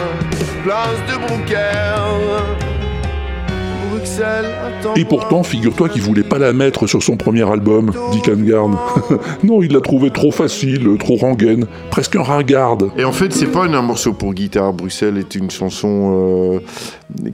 Place 0.63 0.99
de 1.07 1.27
Brouquer. 1.27 2.62
Et 4.95 5.05
pourtant, 5.05 5.43
figure-toi 5.43 5.89
qu'il 5.89 6.01
voulait 6.01 6.23
pas 6.23 6.37
la 6.37 6.53
mettre 6.53 6.87
sur 6.87 7.01
son 7.01 7.17
premier 7.17 7.49
album, 7.49 7.91
Dick 8.11 8.27
Annegarn. 8.27 8.77
non, 9.43 9.61
il 9.63 9.73
l'a 9.73 9.81
trouvé 9.81 10.11
trop 10.11 10.31
facile, 10.31 10.97
trop 10.99 11.15
rengaine, 11.15 11.65
presque 11.89 12.15
un 12.15 12.23
ringarde. 12.23 12.91
Et 12.97 13.03
en 13.05 13.11
fait, 13.11 13.33
c'est 13.33 13.47
pas 13.47 13.65
un 13.65 13.81
morceau 13.81 14.13
pour 14.13 14.33
guitare. 14.33 14.73
Bruxelles 14.73 15.17
est 15.17 15.35
une 15.35 15.49
chanson 15.49 16.59
euh, 16.59 16.59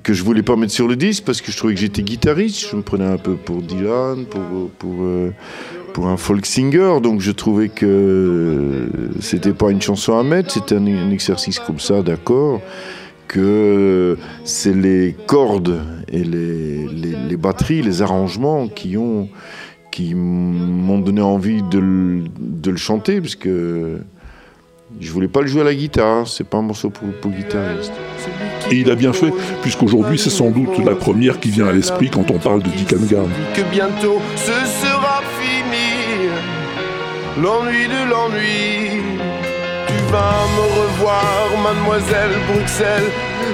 que 0.03 0.13
je 0.13 0.23
voulais 0.23 0.43
pas 0.43 0.55
mettre 0.55 0.73
sur 0.73 0.87
le 0.87 0.95
disque 0.95 1.23
parce 1.25 1.41
que 1.41 1.51
je 1.51 1.57
trouvais 1.57 1.73
que 1.73 1.79
j'étais 1.79 2.03
guitariste. 2.03 2.69
Je 2.71 2.75
me 2.75 2.81
prenais 2.81 3.05
un 3.05 3.17
peu 3.17 3.33
pour 3.33 3.61
Dylan, 3.61 4.25
pour 4.25 4.69
pour 4.77 4.95
euh, 5.01 5.31
pour 5.93 6.07
un 6.07 6.17
folk 6.17 6.45
singer. 6.45 6.99
Donc 7.01 7.19
je 7.19 7.31
trouvais 7.31 7.69
que 7.69 8.87
c'était 9.19 9.53
pas 9.53 9.71
une 9.71 9.81
chanson 9.81 10.17
à 10.17 10.23
mettre. 10.23 10.51
C'était 10.51 10.75
un, 10.75 10.87
un 10.87 11.11
exercice 11.11 11.59
comme 11.59 11.79
ça, 11.79 12.01
d'accord. 12.01 12.61
Que 13.29 14.17
c'est 14.43 14.73
les 14.73 15.15
cordes 15.27 15.81
et 16.11 16.23
les, 16.23 16.87
les, 16.87 17.15
les 17.29 17.37
batteries, 17.37 17.83
les 17.83 18.01
arrangements 18.01 18.67
qui 18.67 18.97
ont 18.97 19.29
qui 19.91 20.15
m'ont 20.15 20.99
donné 20.99 21.21
envie 21.21 21.61
de 21.61 21.77
le, 21.79 22.23
de 22.39 22.71
le 22.71 22.77
chanter 22.77 23.21
parce 23.21 23.35
que 23.35 23.99
je 24.99 25.11
voulais 25.11 25.27
pas 25.27 25.41
le 25.41 25.47
jouer 25.47 25.61
à 25.61 25.65
la 25.65 25.75
guitare, 25.75 26.27
c'est 26.27 26.43
pas 26.43 26.57
un 26.57 26.63
morceau 26.63 26.89
pour, 26.89 27.09
pour 27.21 27.31
guitariste. 27.31 27.93
Et 28.71 28.77
il 28.77 28.89
a 28.89 28.95
bien 28.95 29.13
fait, 29.13 29.31
puisqu'aujourd'hui 29.61 30.17
c'est 30.17 30.29
sans 30.29 30.49
doute 30.49 30.77
la 30.83 30.95
première 30.95 31.39
qui 31.39 31.49
vient 31.49 31.67
à 31.67 31.71
l'esprit 31.71 32.09
quand 32.09 32.31
on 32.31 32.39
parle 32.39 32.63
de 32.63 32.69
Dick 32.69 32.87
que 32.87 33.71
bientôt 33.71 34.19
ce 34.35 34.65
sera 34.81 35.21
fini. 35.39 36.29
L'ennui 37.41 37.87
de 37.87 38.09
l'ennui. 38.09 39.18
Vas 40.11 40.47
me 40.55 40.63
revoir, 40.81 41.49
mademoiselle 41.63 42.31
Bruxelles. 42.51 43.09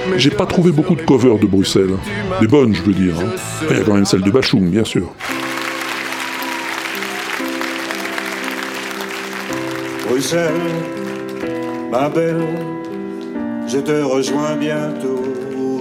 Mais 0.10 0.20
J'ai 0.20 0.30
pas 0.30 0.46
trouvé 0.46 0.72
beaucoup 0.72 0.96
de 0.96 1.02
covers 1.02 1.38
de 1.38 1.46
Bruxelles. 1.48 1.96
Des 2.40 2.48
bonnes, 2.48 2.74
je 2.74 2.82
veux 2.82 2.94
dire. 2.94 3.16
hein. 3.20 3.32
Il 3.70 3.78
y 3.78 3.80
a 3.80 3.84
quand 3.84 3.94
même 3.96 4.06
celle 4.06 4.22
de 4.22 4.32
Bachung, 4.32 4.70
bien 4.70 4.84
sûr. 4.86 5.12
Bruxelles, 10.08 10.54
ma 11.92 12.10
belle, 12.10 12.42
je 13.68 13.78
te 13.80 14.02
rejoins 14.04 14.56
bientôt, 14.56 15.24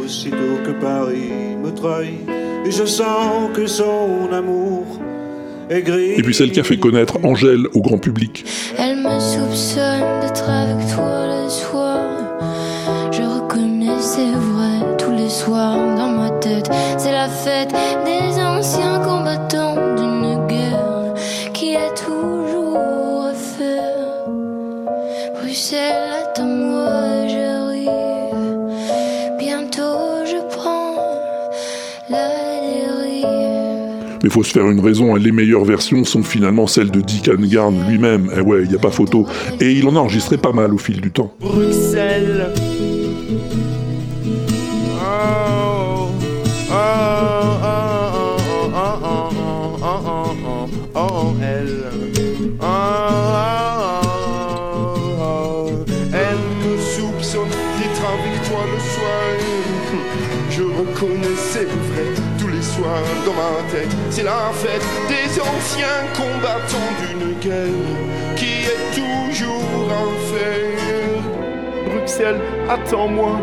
aussitôt 0.02 0.58
que 0.64 0.70
Paris 0.80 1.30
me 1.62 1.70
trahit. 1.70 2.20
Et 2.66 2.70
je 2.70 2.84
sens 2.86 3.50
que 3.54 3.66
son 3.66 4.28
amour 4.32 4.86
est 5.68 5.82
gris. 5.82 6.12
Et 6.16 6.22
puis 6.22 6.34
celle 6.34 6.50
qui 6.50 6.60
a 6.60 6.64
fait 6.64 6.78
connaître 6.78 7.18
Angèle 7.22 7.66
au 7.74 7.80
grand 7.82 7.98
public. 7.98 8.44
D'être 9.54 10.50
avec 10.50 10.84
toi 10.92 11.26
le 11.28 11.48
soir. 11.48 12.00
Je 13.12 13.22
reconnais, 13.22 14.00
c'est 14.00 14.32
vrai, 14.32 14.96
tous 14.98 15.12
les 15.12 15.30
soirs 15.30 15.76
dans 15.96 16.08
ma 16.08 16.30
tête. 16.40 16.68
C'est 16.98 17.12
la 17.12 17.28
fête 17.28 17.72
des 18.04 18.42
anciens 18.42 18.98
combattants 18.98 19.53
faut 34.34 34.42
se 34.42 34.52
faire 34.52 34.68
une 34.68 34.80
raison, 34.80 35.14
hein, 35.14 35.18
les 35.20 35.30
meilleures 35.30 35.64
versions 35.64 36.02
sont 36.02 36.24
finalement 36.24 36.66
celles 36.66 36.90
de 36.90 37.00
Dick 37.00 37.28
Annegarn 37.28 37.88
lui-même. 37.88 38.28
Eh 38.36 38.40
ouais, 38.40 38.64
il 38.64 38.68
n'y 38.68 38.74
a 38.74 38.80
pas 38.80 38.90
photo. 38.90 39.26
Et 39.60 39.70
il 39.70 39.86
en 39.86 39.94
a 39.94 40.00
enregistré 40.00 40.38
pas 40.38 40.50
mal 40.50 40.74
au 40.74 40.78
fil 40.78 41.00
du 41.00 41.12
temps. 41.12 41.32
Bruxelles. 41.38 42.52
Attends-moi, 72.68 73.40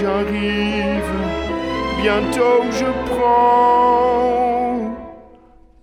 j'arrive. 0.00 1.10
Bientôt 2.02 2.62
je 2.72 2.86
prends 3.10 4.96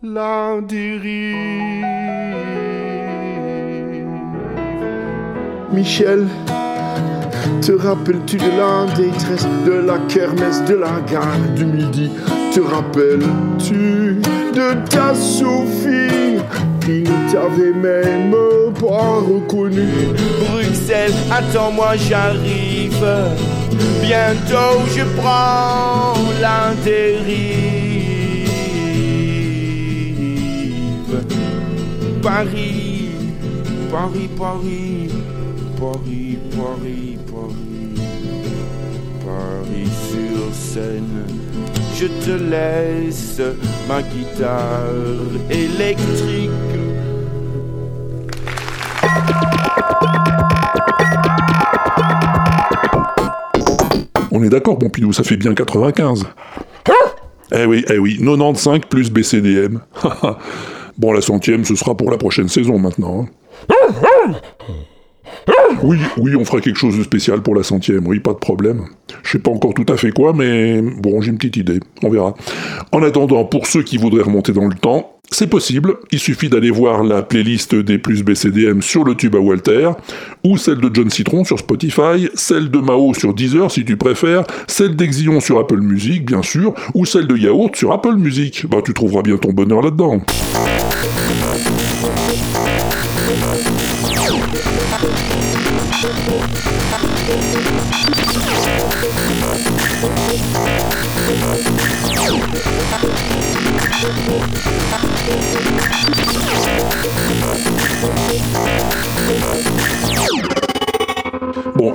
la 0.03 0.59
dérive. 0.61 1.85
Michel, 5.71 6.27
te 7.61 7.71
rappelles-tu 7.71 8.37
de 8.37 8.51
la 8.57 8.85
détresse 8.95 9.47
de 9.65 9.73
la 9.73 9.97
kermesse 10.07 10.63
de 10.65 10.75
la 10.75 10.99
gare 11.09 11.37
du 11.55 11.65
midi? 11.65 12.11
Te 12.53 12.59
rappelles-tu 12.59 14.19
de 14.53 14.89
ta 14.89 15.13
Sophie 15.13 16.28
qui 16.81 17.01
ne 17.01 17.31
t'avait 17.31 17.73
même 17.73 18.35
pas 18.79 19.19
reconnu 19.19 19.87
Bruxelles, 20.47 21.13
attends-moi, 21.31 21.95
j'arrive. 21.97 23.05
Bientôt 24.01 24.85
je 24.95 25.03
prends 25.19 26.13
la 26.41 26.73
dérive. 26.83 27.79
Paris, 32.21 33.09
Paris, 33.91 34.29
Paris, 34.37 35.09
Paris, 35.79 36.37
Paris, 36.51 37.17
Paris, 37.31 37.95
Paris 39.25 39.89
sur 40.09 40.53
scène. 40.53 41.48
Je 41.99 42.05
te 42.05 42.31
laisse 42.31 43.41
ma 43.85 44.01
guitare 44.01 44.85
électrique. 45.49 46.49
On 54.31 54.41
est 54.43 54.47
d'accord, 54.47 54.79
Pompidou, 54.79 55.11
ça 55.11 55.23
fait 55.23 55.35
bien 55.35 55.53
95. 55.53 56.25
Eh 57.51 57.65
oui, 57.65 57.83
eh 57.89 57.97
oui, 57.97 58.17
95 58.17 58.79
plus 58.89 59.11
BCDM. 59.11 59.79
bon, 60.97 61.11
la 61.11 61.19
centième, 61.19 61.65
ce 61.65 61.75
sera 61.75 61.97
pour 61.97 62.11
la 62.11 62.17
prochaine 62.17 62.47
saison 62.47 62.79
maintenant. 62.79 63.27
hein. 63.69 64.33
Oui, 65.83 65.97
oui, 66.17 66.35
on 66.35 66.43
fera 66.43 66.61
quelque 66.61 66.79
chose 66.79 66.97
de 66.97 67.03
spécial 67.03 67.41
pour 67.41 67.55
la 67.55 67.63
centième, 67.63 68.05
oui, 68.07 68.19
pas 68.19 68.33
de 68.33 68.37
problème. 68.37 68.85
Je 69.23 69.31
sais 69.31 69.39
pas 69.39 69.51
encore 69.51 69.73
tout 69.73 69.85
à 69.87 69.97
fait 69.97 70.11
quoi, 70.11 70.33
mais 70.33 70.81
bon, 70.81 71.21
j'ai 71.21 71.31
une 71.31 71.37
petite 71.37 71.57
idée, 71.57 71.79
on 72.03 72.09
verra. 72.09 72.33
En 72.91 73.01
attendant, 73.03 73.45
pour 73.45 73.67
ceux 73.67 73.83
qui 73.83 73.97
voudraient 73.97 74.23
remonter 74.23 74.51
dans 74.51 74.67
le 74.67 74.75
temps, 74.75 75.15
c'est 75.31 75.47
possible, 75.47 75.95
il 76.11 76.19
suffit 76.19 76.49
d'aller 76.49 76.71
voir 76.71 77.03
la 77.03 77.21
playlist 77.21 77.75
des 77.75 77.99
plus 77.99 78.23
BCDM 78.23 78.81
sur 78.81 79.03
le 79.03 79.15
tube 79.15 79.35
à 79.35 79.39
Walter, 79.39 79.91
ou 80.43 80.57
celle 80.57 80.79
de 80.79 80.89
John 80.91 81.09
Citron 81.09 81.43
sur 81.43 81.59
Spotify, 81.59 82.29
celle 82.33 82.71
de 82.71 82.79
Mao 82.79 83.13
sur 83.13 83.33
Deezer 83.33 83.71
si 83.71 83.85
tu 83.85 83.95
préfères, 83.95 84.43
celle 84.67 84.95
d'Exillon 84.95 85.39
sur 85.39 85.59
Apple 85.59 85.81
Music, 85.81 86.25
bien 86.25 86.41
sûr, 86.41 86.73
ou 86.95 87.05
celle 87.05 87.27
de 87.27 87.37
Yaourt 87.37 87.75
sur 87.75 87.91
Apple 87.91 88.15
Music. 88.15 88.65
Bah, 88.67 88.79
tu 88.83 88.93
trouveras 88.93 89.21
bien 89.21 89.37
ton 89.37 89.53
bonheur 89.53 89.81
là-dedans. 89.81 90.21
Bon, 96.01 96.07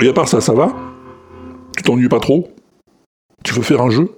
et 0.01 0.09
à 0.09 0.13
part 0.13 0.29
ça, 0.29 0.43
ça 0.43 0.53
va? 0.53 0.71
Tu 1.75 1.83
t'ennuies 1.83 2.11
pas 2.11 2.21
trop? 2.21 2.53
Tu 3.43 3.55
veux 3.55 3.63
faire 3.63 3.81
un 3.81 3.89
jeu? 3.89 4.11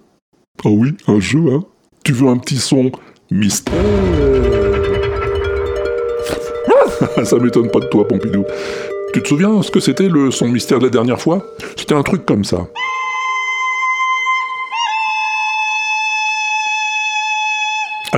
Ah 0.65 0.69
oui, 0.69 0.97
un 1.07 1.21
jeu, 1.21 1.53
hein. 1.53 1.63
Tu 2.03 2.13
veux 2.13 2.27
un 2.27 2.39
petit 2.39 2.57
son 2.57 2.91
mystère 3.31 3.73
Ça 7.25 7.39
m'étonne 7.39 7.71
pas 7.71 7.79
de 7.79 7.87
toi, 7.87 8.09
Pompidou. 8.09 8.45
Tu 9.17 9.23
te 9.23 9.29
souviens 9.29 9.63
ce 9.63 9.71
que 9.71 9.81
c'était 9.81 10.11
le 10.11 10.31
son 10.31 10.47
mystère 10.47 10.79
de 10.79 10.85
la 10.85 10.91
dernière 10.91 11.19
fois? 11.19 11.43
C'était 11.75 11.95
un 11.95 12.03
truc 12.03 12.27
comme 12.27 12.45
ça. 12.45 12.67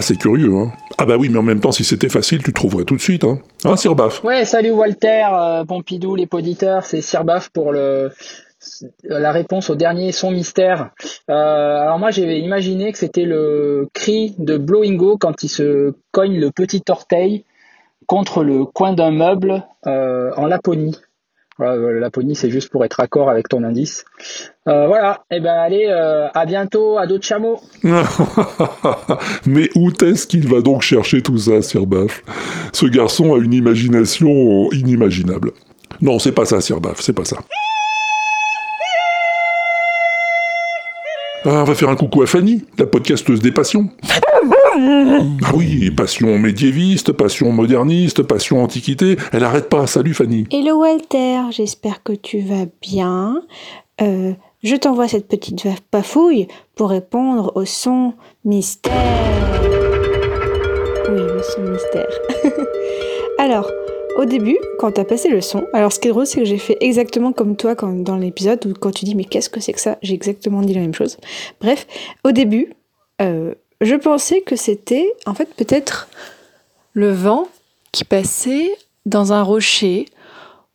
C'est 0.00 0.18
curieux, 0.18 0.52
hein 0.56 0.72
Ah 0.98 1.06
bah 1.06 1.16
oui, 1.16 1.28
mais 1.28 1.38
en 1.38 1.44
même 1.44 1.60
temps, 1.60 1.70
si 1.70 1.84
c'était 1.84 2.08
facile, 2.08 2.42
tu 2.42 2.52
trouverais 2.52 2.82
tout 2.82 2.96
de 2.96 3.00
suite, 3.00 3.22
hein 3.22 3.38
Hein, 3.64 3.76
Sir 3.76 3.94
Baf? 3.94 4.24
Ouais, 4.24 4.44
salut 4.44 4.72
Walter, 4.72 5.22
euh, 5.32 5.64
Pompidou, 5.64 6.16
les 6.16 6.26
poditeurs, 6.26 6.84
c'est 6.84 7.00
Sirbaf 7.00 7.50
pour 7.50 7.70
le 7.70 8.10
la 9.04 9.30
réponse 9.30 9.70
au 9.70 9.76
dernier 9.76 10.10
son 10.10 10.32
mystère. 10.32 10.90
Euh, 11.30 11.32
alors 11.32 12.00
moi 12.00 12.10
j'ai 12.10 12.38
imaginé 12.38 12.90
que 12.90 12.98
c'était 12.98 13.24
le 13.24 13.88
cri 13.94 14.34
de 14.38 14.56
Blowingo 14.58 15.16
quand 15.16 15.44
il 15.44 15.48
se 15.48 15.94
cogne 16.10 16.40
le 16.40 16.50
petit 16.50 16.82
orteil 16.88 17.44
contre 18.08 18.42
le 18.42 18.64
coin 18.64 18.94
d'un 18.94 19.12
meuble 19.12 19.62
euh, 19.86 20.32
en 20.36 20.46
Laponie. 20.46 20.98
Voilà, 21.58 21.74
euh, 21.74 21.92
la 21.94 22.00
Laponie 22.00 22.36
c'est 22.36 22.50
juste 22.50 22.70
pour 22.70 22.84
être 22.84 23.00
accord 23.00 23.28
avec 23.28 23.48
ton 23.48 23.64
indice. 23.64 24.04
Euh, 24.68 24.86
voilà, 24.86 25.24
et 25.30 25.40
ben 25.40 25.54
allez, 25.54 25.86
euh, 25.88 26.28
à 26.32 26.46
bientôt, 26.46 26.98
à 26.98 27.06
d'autres 27.06 27.26
chameaux. 27.26 27.60
Mais 29.46 29.68
où 29.74 29.90
est-ce 30.02 30.26
qu'il 30.26 30.48
va 30.48 30.60
donc 30.60 30.82
chercher 30.82 31.20
tout 31.20 31.36
ça, 31.36 31.60
Sir 31.60 31.86
Baf 31.86 32.22
Ce 32.72 32.86
garçon 32.86 33.34
a 33.34 33.38
une 33.38 33.52
imagination 33.52 34.70
inimaginable. 34.70 35.52
Non, 36.00 36.18
c'est 36.18 36.32
pas 36.32 36.44
ça, 36.44 36.60
Sir 36.60 36.80
Baf, 36.80 37.00
c'est 37.00 37.12
pas 37.12 37.24
ça. 37.24 37.38
Ah, 41.44 41.62
on 41.62 41.64
va 41.64 41.74
faire 41.74 41.88
un 41.88 41.96
coucou 41.96 42.22
à 42.22 42.26
Fanny, 42.26 42.64
la 42.78 42.86
podcasteuse 42.86 43.40
des 43.40 43.52
passions. 43.52 43.90
Ah 44.80 45.52
oui, 45.56 45.90
passion 45.90 46.38
médiéviste, 46.38 47.12
passion 47.12 47.50
moderniste, 47.50 48.22
passion 48.22 48.62
antiquité. 48.62 49.16
Elle 49.32 49.42
arrête 49.42 49.68
pas. 49.68 49.88
Salut 49.88 50.14
Fanny. 50.14 50.46
Hello 50.52 50.78
Walter, 50.78 51.40
j'espère 51.50 52.04
que 52.04 52.12
tu 52.12 52.40
vas 52.40 52.66
bien. 52.80 53.42
Euh, 54.00 54.34
je 54.62 54.76
t'envoie 54.76 55.08
cette 55.08 55.26
petite 55.26 55.66
bafouille 55.90 56.46
pour 56.76 56.90
répondre 56.90 57.52
au 57.56 57.64
son 57.64 58.14
mystère. 58.44 58.92
Oui, 61.10 61.22
le 61.22 61.42
son 61.42 61.62
mystère. 61.62 62.06
alors, 63.38 63.68
au 64.16 64.26
début, 64.26 64.58
quand 64.78 64.92
t'as 64.92 65.04
passé 65.04 65.28
le 65.28 65.40
son, 65.40 65.64
alors 65.72 65.92
ce 65.92 65.98
qui 65.98 66.06
est 66.06 66.12
drôle, 66.12 66.26
c'est 66.26 66.38
que 66.38 66.46
j'ai 66.46 66.58
fait 66.58 66.76
exactement 66.80 67.32
comme 67.32 67.56
toi 67.56 67.74
quand, 67.74 67.92
dans 68.04 68.16
l'épisode 68.16 68.64
où 68.64 68.74
quand 68.78 68.92
tu 68.92 69.04
dis 69.04 69.16
mais 69.16 69.24
qu'est-ce 69.24 69.50
que 69.50 69.58
c'est 69.60 69.72
que 69.72 69.80
ça, 69.80 69.98
j'ai 70.02 70.14
exactement 70.14 70.62
dit 70.62 70.74
la 70.74 70.82
même 70.82 70.94
chose. 70.94 71.16
Bref, 71.60 71.86
au 72.24 72.30
début, 72.30 72.74
euh, 73.20 73.54
je 73.80 73.94
pensais 73.94 74.40
que 74.40 74.56
c'était 74.56 75.12
en 75.26 75.34
fait 75.34 75.54
peut-être 75.54 76.08
le 76.94 77.12
vent 77.12 77.48
qui 77.92 78.04
passait 78.04 78.76
dans 79.06 79.32
un 79.32 79.42
rocher 79.42 80.06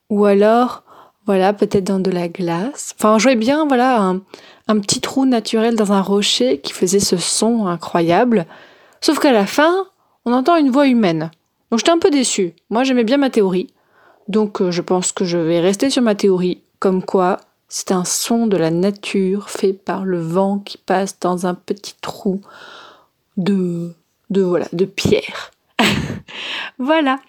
ou 0.09 0.25
alors 0.25 0.83
voilà 1.25 1.53
peut-être 1.53 1.85
dans 1.85 1.99
de 1.99 2.11
la 2.11 2.27
glace. 2.27 2.93
Enfin, 2.97 3.17
je 3.17 3.23
voyais 3.23 3.37
bien 3.37 3.65
voilà 3.65 4.13
un, 4.67 4.79
petit 4.79 5.01
trou 5.01 5.25
naturel 5.25 5.75
dans 5.75 5.91
un 5.91 6.01
rocher 6.01 6.59
qui 6.59 6.73
faisait 6.73 6.99
ce 6.99 7.17
son 7.17 7.67
incroyable. 7.67 8.45
Sauf 9.01 9.19
qu'à 9.19 9.31
la 9.31 9.45
fin, 9.45 9.85
on 10.25 10.33
entend 10.33 10.55
une 10.55 10.71
voix 10.71 10.87
humaine. 10.87 11.31
Donc 11.71 11.79
j'étais 11.79 11.91
un 11.91 11.99
peu 11.99 12.09
déçue. 12.09 12.53
Moi, 12.69 12.83
j'aimais 12.83 13.03
bien 13.03 13.17
ma 13.17 13.29
théorie. 13.29 13.67
Donc 14.27 14.61
euh, 14.61 14.71
je 14.71 14.81
pense 14.81 15.11
que 15.11 15.25
je 15.25 15.37
vais 15.37 15.59
rester 15.59 15.89
sur 15.89 16.01
ma 16.01 16.15
théorie, 16.15 16.61
comme 16.79 17.03
quoi 17.03 17.39
c'est 17.67 17.91
un 17.91 18.05
son 18.05 18.45
de 18.45 18.55
la 18.55 18.69
nature 18.69 19.49
fait 19.49 19.73
par 19.73 20.05
le 20.05 20.21
vent 20.21 20.59
qui 20.59 20.77
passe 20.77 21.19
dans 21.19 21.47
un 21.47 21.55
petit 21.55 21.95
trou 22.01 22.41
de, 23.37 23.93
de 24.29 24.41
voilà, 24.41 24.67
de 24.73 24.85
pierre. 24.85 25.51
voilà. 26.79 27.19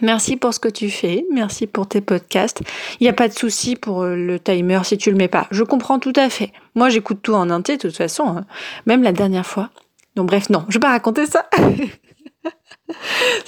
Merci 0.00 0.36
pour 0.36 0.54
ce 0.54 0.60
que 0.60 0.68
tu 0.68 0.90
fais, 0.90 1.24
merci 1.32 1.66
pour 1.66 1.88
tes 1.88 2.00
podcasts. 2.00 2.62
Il 3.00 3.04
n'y 3.04 3.08
a 3.08 3.12
pas 3.12 3.26
de 3.26 3.32
souci 3.32 3.74
pour 3.74 4.02
euh, 4.02 4.14
le 4.14 4.38
timer 4.38 4.80
si 4.84 4.96
tu 4.96 5.10
le 5.10 5.16
mets 5.16 5.28
pas. 5.28 5.48
Je 5.50 5.64
comprends 5.64 5.98
tout 5.98 6.12
à 6.14 6.30
fait. 6.30 6.52
Moi, 6.76 6.88
j'écoute 6.88 7.18
tout 7.22 7.34
en 7.34 7.50
entier 7.50 7.76
de 7.76 7.82
toute 7.82 7.96
façon, 7.96 8.28
hein. 8.28 8.44
même 8.86 9.02
la 9.02 9.12
dernière 9.12 9.46
fois. 9.46 9.70
Donc 10.14 10.28
bref, 10.28 10.50
non, 10.50 10.64
je 10.68 10.74
vais 10.74 10.80
pas 10.80 10.90
raconter 10.90 11.26
ça. 11.26 11.48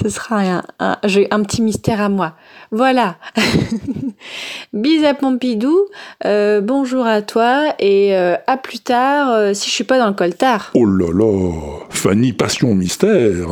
Ce 0.03 0.09
sera 0.09 0.41
un, 0.41 0.62
un, 0.78 0.97
un 1.30 1.43
petit 1.43 1.62
mystère 1.62 2.01
à 2.01 2.09
moi. 2.09 2.34
Voilà. 2.70 3.16
Bis 4.72 5.05
à 5.05 5.14
Pompidou, 5.14 5.76
euh, 6.24 6.61
bonjour 6.61 7.07
à 7.07 7.22
toi 7.22 7.74
et 7.78 8.14
euh, 8.14 8.36
à 8.47 8.57
plus 8.57 8.80
tard 8.80 9.30
euh, 9.30 9.55
si 9.55 9.68
je 9.68 9.74
suis 9.74 9.84
pas 9.84 9.99
dans 9.99 10.09
le 10.09 10.12
coltard. 10.12 10.70
Oh 10.74 10.84
là 10.84 11.12
là, 11.12 11.51
Fanny 11.88 12.32
Passion 12.32 12.74
Mystère. 12.74 13.49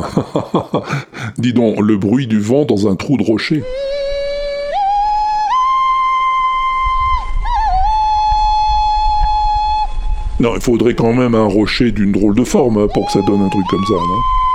Dis 1.37 1.53
donc, 1.53 1.79
le 1.79 1.97
bruit 1.97 2.27
du 2.27 2.39
vent 2.39 2.65
dans 2.65 2.87
un 2.87 2.95
trou 2.95 3.17
de 3.17 3.23
rocher. 3.23 3.63
Non, 10.39 10.55
il 10.55 10.61
faudrait 10.61 10.93
quand 10.93 11.11
même 11.11 11.35
un 11.35 11.47
rocher 11.47 11.91
d'une 11.91 12.13
drôle 12.13 12.35
de 12.35 12.45
forme 12.45 12.77
hein, 12.77 12.87
pour 12.93 13.07
que 13.07 13.11
ça 13.11 13.21
donne 13.23 13.41
un 13.41 13.49
truc 13.49 13.65
comme 13.69 13.83
ça, 13.85 13.93
non? 13.93 14.48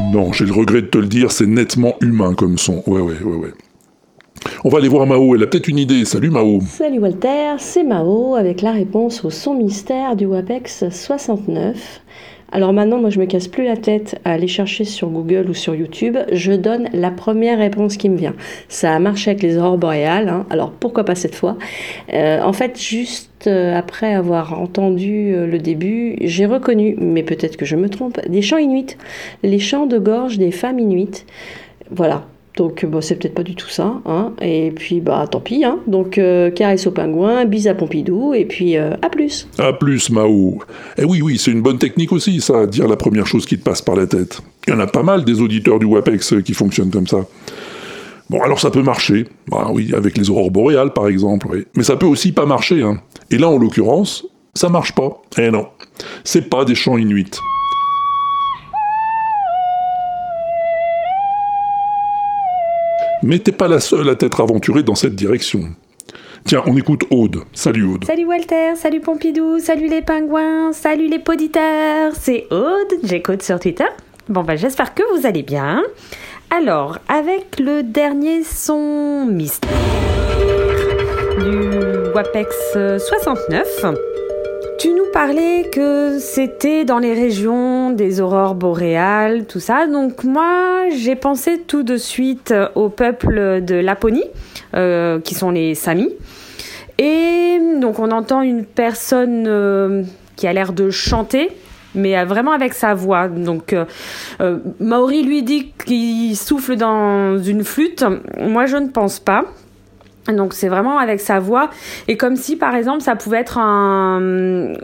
Non, 0.00 0.32
j'ai 0.32 0.46
le 0.46 0.52
regret 0.52 0.82
de 0.82 0.86
te 0.86 0.98
le 0.98 1.06
dire, 1.06 1.30
c'est 1.32 1.46
nettement 1.46 1.94
humain 2.00 2.34
comme 2.34 2.56
son. 2.56 2.82
Ouais, 2.86 3.00
ouais, 3.00 3.20
ouais, 3.22 3.36
ouais. 3.36 3.52
On 4.64 4.68
va 4.70 4.78
aller 4.78 4.88
voir 4.88 5.06
Mao, 5.06 5.34
elle 5.34 5.42
a 5.42 5.46
peut-être 5.46 5.68
une 5.68 5.78
idée. 5.78 6.04
Salut 6.04 6.30
Mao. 6.30 6.60
Salut 6.62 6.98
Walter, 6.98 7.54
c'est 7.58 7.84
Mao 7.84 8.34
avec 8.34 8.62
la 8.62 8.72
réponse 8.72 9.24
au 9.24 9.30
son 9.30 9.54
mystère 9.54 10.16
du 10.16 10.26
WAPEX 10.26 10.88
69. 10.90 12.00
Alors 12.54 12.74
maintenant, 12.74 12.98
moi 12.98 13.08
je 13.08 13.18
me 13.18 13.24
casse 13.24 13.48
plus 13.48 13.64
la 13.64 13.78
tête 13.78 14.20
à 14.26 14.32
aller 14.32 14.46
chercher 14.46 14.84
sur 14.84 15.08
Google 15.08 15.48
ou 15.48 15.54
sur 15.54 15.74
YouTube, 15.74 16.18
je 16.30 16.52
donne 16.52 16.90
la 16.92 17.10
première 17.10 17.58
réponse 17.58 17.96
qui 17.96 18.10
me 18.10 18.16
vient. 18.18 18.34
Ça 18.68 18.94
a 18.94 18.98
marché 18.98 19.30
avec 19.30 19.42
les 19.42 19.56
aurores 19.56 19.78
boréales, 19.78 20.28
hein. 20.28 20.44
alors 20.50 20.70
pourquoi 20.70 21.04
pas 21.04 21.14
cette 21.14 21.34
fois? 21.34 21.56
Euh, 22.12 22.42
En 22.42 22.52
fait, 22.52 22.78
juste 22.78 23.46
euh, 23.46 23.74
après 23.74 24.12
avoir 24.12 24.60
entendu 24.60 25.32
euh, 25.34 25.46
le 25.46 25.58
début, 25.58 26.16
j'ai 26.20 26.44
reconnu, 26.44 26.94
mais 26.98 27.22
peut-être 27.22 27.56
que 27.56 27.64
je 27.64 27.74
me 27.74 27.88
trompe, 27.88 28.20
des 28.28 28.42
chants 28.42 28.58
inuits, 28.58 28.98
les 29.42 29.58
chants 29.58 29.86
de 29.86 29.98
gorge 29.98 30.36
des 30.36 30.50
femmes 30.50 30.78
inuites. 30.78 31.24
Voilà, 31.90 32.26
donc 32.56 32.84
bon, 32.84 33.00
c'est 33.00 33.16
peut-être 33.16 33.34
pas 33.34 33.42
du 33.42 33.54
tout 33.54 33.68
ça. 33.68 34.00
Hein. 34.04 34.32
Et 34.40 34.72
puis 34.72 35.00
bah 35.00 35.26
tant 35.30 35.40
pis. 35.40 35.64
Hein. 35.64 35.78
Donc 35.86 36.18
euh, 36.18 36.50
caresse 36.50 36.86
au 36.86 36.90
pingouin, 36.90 37.44
bise 37.46 37.66
à 37.66 37.74
Pompidou 37.74 38.34
et 38.34 38.44
puis 38.44 38.76
euh, 38.76 38.94
à 39.00 39.08
plus. 39.08 39.48
À 39.58 39.72
plus 39.72 40.10
Mao. 40.10 40.58
Eh 40.98 41.04
oui, 41.04 41.22
oui, 41.22 41.38
c'est 41.38 41.50
une 41.50 41.62
bonne 41.62 41.78
technique 41.78 42.12
aussi, 42.12 42.40
ça, 42.40 42.66
dire 42.66 42.88
la 42.88 42.96
première 42.96 43.26
chose 43.26 43.46
qui 43.46 43.58
te 43.58 43.64
passe 43.64 43.80
par 43.80 43.96
la 43.96 44.06
tête. 44.06 44.40
Il 44.66 44.74
y 44.74 44.76
en 44.76 44.80
a 44.80 44.86
pas 44.86 45.02
mal 45.02 45.24
des 45.24 45.40
auditeurs 45.40 45.78
du 45.78 45.86
WAPEX 45.86 46.34
euh, 46.34 46.40
qui 46.42 46.52
fonctionnent 46.52 46.90
comme 46.90 47.06
ça. 47.06 47.24
Bon, 48.28 48.42
alors 48.42 48.60
ça 48.60 48.70
peut 48.70 48.82
marcher. 48.82 49.26
Bah 49.48 49.68
oui, 49.72 49.92
avec 49.94 50.16
les 50.18 50.28
aurores 50.28 50.50
boréales 50.50 50.92
par 50.92 51.08
exemple. 51.08 51.64
Mais 51.74 51.82
ça 51.82 51.96
peut 51.96 52.06
aussi 52.06 52.32
pas 52.32 52.46
marcher, 52.46 52.82
hein. 52.82 53.00
Et 53.30 53.38
là, 53.38 53.48
en 53.48 53.56
l'occurrence, 53.56 54.26
ça 54.54 54.68
marche 54.68 54.94
pas. 54.94 55.22
Eh 55.38 55.50
non. 55.50 55.66
C'est 56.24 56.50
pas 56.50 56.66
des 56.66 56.74
chants 56.74 56.98
inuits. 56.98 57.30
Mais 63.22 63.38
t'es 63.38 63.52
pas 63.52 63.68
la 63.68 63.78
seule 63.78 64.08
à 64.08 64.16
t'être 64.16 64.40
aventurée 64.40 64.82
dans 64.82 64.96
cette 64.96 65.14
direction. 65.14 65.68
Tiens, 66.44 66.62
on 66.66 66.76
écoute 66.76 67.04
Aude. 67.10 67.44
Salut 67.52 67.84
Aude. 67.84 68.04
Salut 68.04 68.24
Walter, 68.24 68.74
salut 68.74 69.00
Pompidou, 69.00 69.60
salut 69.60 69.88
les 69.88 70.02
pingouins, 70.02 70.72
salut 70.72 71.06
les 71.06 71.20
poditeurs, 71.20 72.12
c'est 72.18 72.46
Aude, 72.50 72.98
j'écoute 73.04 73.42
sur 73.42 73.60
Twitter. 73.60 73.86
Bon 74.28 74.42
bah 74.42 74.56
j'espère 74.56 74.92
que 74.94 75.02
vous 75.16 75.24
allez 75.24 75.44
bien. 75.44 75.82
Alors, 76.50 76.98
avec 77.08 77.60
le 77.60 77.82
dernier 77.82 78.42
son 78.42 79.24
mystère 79.26 79.70
du 81.38 81.68
WAPEX 82.12 82.76
69, 82.98 83.84
tu 84.82 84.92
nous 84.92 85.06
parlais 85.12 85.70
que 85.70 86.18
c'était 86.18 86.84
dans 86.84 86.98
les 86.98 87.14
régions 87.14 87.90
des 87.90 88.20
aurores 88.20 88.56
boréales, 88.56 89.44
tout 89.46 89.60
ça. 89.60 89.86
Donc 89.86 90.24
moi, 90.24 90.88
j'ai 90.90 91.14
pensé 91.14 91.60
tout 91.64 91.84
de 91.84 91.96
suite 91.96 92.52
au 92.74 92.88
peuple 92.88 93.60
de 93.62 93.76
Laponie, 93.76 94.24
euh, 94.74 95.20
qui 95.20 95.36
sont 95.36 95.52
les 95.52 95.76
Samis. 95.76 96.10
Et 96.98 97.60
donc 97.80 98.00
on 98.00 98.10
entend 98.10 98.42
une 98.42 98.64
personne 98.64 99.44
euh, 99.46 100.02
qui 100.34 100.48
a 100.48 100.52
l'air 100.52 100.72
de 100.72 100.90
chanter, 100.90 101.52
mais 101.94 102.18
euh, 102.18 102.24
vraiment 102.24 102.50
avec 102.50 102.74
sa 102.74 102.92
voix. 102.92 103.28
Donc 103.28 103.72
euh, 103.72 103.84
euh, 104.40 104.58
Maori 104.80 105.22
lui 105.22 105.44
dit 105.44 105.70
qu'il 105.86 106.36
souffle 106.36 106.74
dans 106.74 107.38
une 107.38 107.62
flûte. 107.62 108.04
Moi, 108.40 108.66
je 108.66 108.78
ne 108.78 108.88
pense 108.88 109.20
pas. 109.20 109.44
Donc 110.28 110.54
c'est 110.54 110.68
vraiment 110.68 110.98
avec 110.98 111.18
sa 111.20 111.40
voix 111.40 111.68
et 112.06 112.16
comme 112.16 112.36
si 112.36 112.54
par 112.54 112.76
exemple 112.76 113.02
ça 113.02 113.16
pouvait 113.16 113.40
être 113.40 113.58
euh, 113.60 114.76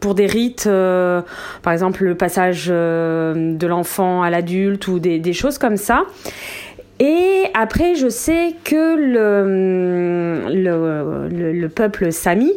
pour 0.00 0.14
des 0.14 0.26
rites 0.26 0.66
euh, 0.66 1.22
par 1.62 1.72
exemple 1.72 2.04
le 2.04 2.14
passage 2.14 2.66
euh, 2.68 3.56
de 3.56 3.66
l'enfant 3.66 4.22
à 4.22 4.28
l'adulte 4.28 4.86
ou 4.88 4.98
des, 4.98 5.32
choses 5.32 5.56
comme 5.58 5.76
ça. 5.76 6.02
Et 6.98 7.44
après, 7.52 7.94
je 7.94 8.08
sais 8.08 8.54
que 8.64 8.96
le, 8.96 10.48
le 11.28 11.68
peuple 11.68 12.10
Sami 12.10 12.52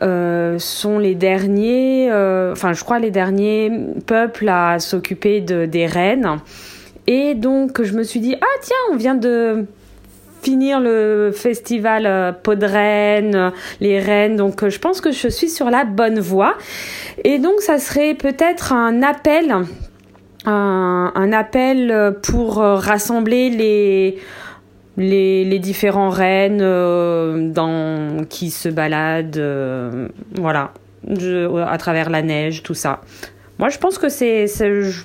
sont 0.00 0.98
les 1.00 1.16
derniers, 1.16 2.08
enfin, 2.52 2.74
je 2.74 2.84
crois 2.84 3.00
les 3.00 3.10
derniers 3.10 3.72
peuples 4.06 4.48
à 4.48 4.78
s'occuper 4.78 5.40
de, 5.40 5.66
des 5.66 5.86
reines. 5.86 6.38
Et 7.08 7.34
donc, 7.34 7.82
je 7.82 7.94
me 7.94 8.04
suis 8.04 8.20
dit, 8.20 8.36
ah 8.40 8.58
tiens, 8.60 8.76
on 8.92 8.96
vient 8.96 9.16
de 9.16 9.66
finir 10.42 10.80
le 10.80 11.30
festival 11.32 12.06
euh, 12.06 12.32
Podren, 12.32 13.52
les 13.80 14.00
reines. 14.00 14.36
Donc, 14.36 14.62
euh, 14.62 14.70
je 14.70 14.78
pense 14.78 15.00
que 15.00 15.12
je 15.12 15.28
suis 15.28 15.48
sur 15.48 15.70
la 15.70 15.84
bonne 15.84 16.18
voie. 16.20 16.54
Et 17.24 17.38
donc, 17.38 17.60
ça 17.60 17.78
serait 17.78 18.14
peut-être 18.14 18.72
un 18.72 19.02
appel 19.02 19.54
un, 20.44 21.32
appel 21.32 22.16
pour 22.24 22.60
euh, 22.60 22.74
rassembler 22.74 23.48
les, 23.48 24.18
les, 24.96 25.58
différents 25.60 26.10
rennes 26.10 26.58
euh, 26.60 27.48
dans, 27.48 28.24
qui 28.28 28.50
se 28.50 28.68
baladent, 28.68 29.40
voilà, 30.40 30.72
à 31.68 31.78
travers 31.78 32.10
la 32.10 32.22
neige, 32.22 32.64
tout 32.64 32.74
ça. 32.74 33.02
Moi, 33.60 33.68
je 33.68 33.78
pense 33.78 33.98
que 33.98 34.08
c'est- 34.08 34.48
je, 34.48 35.02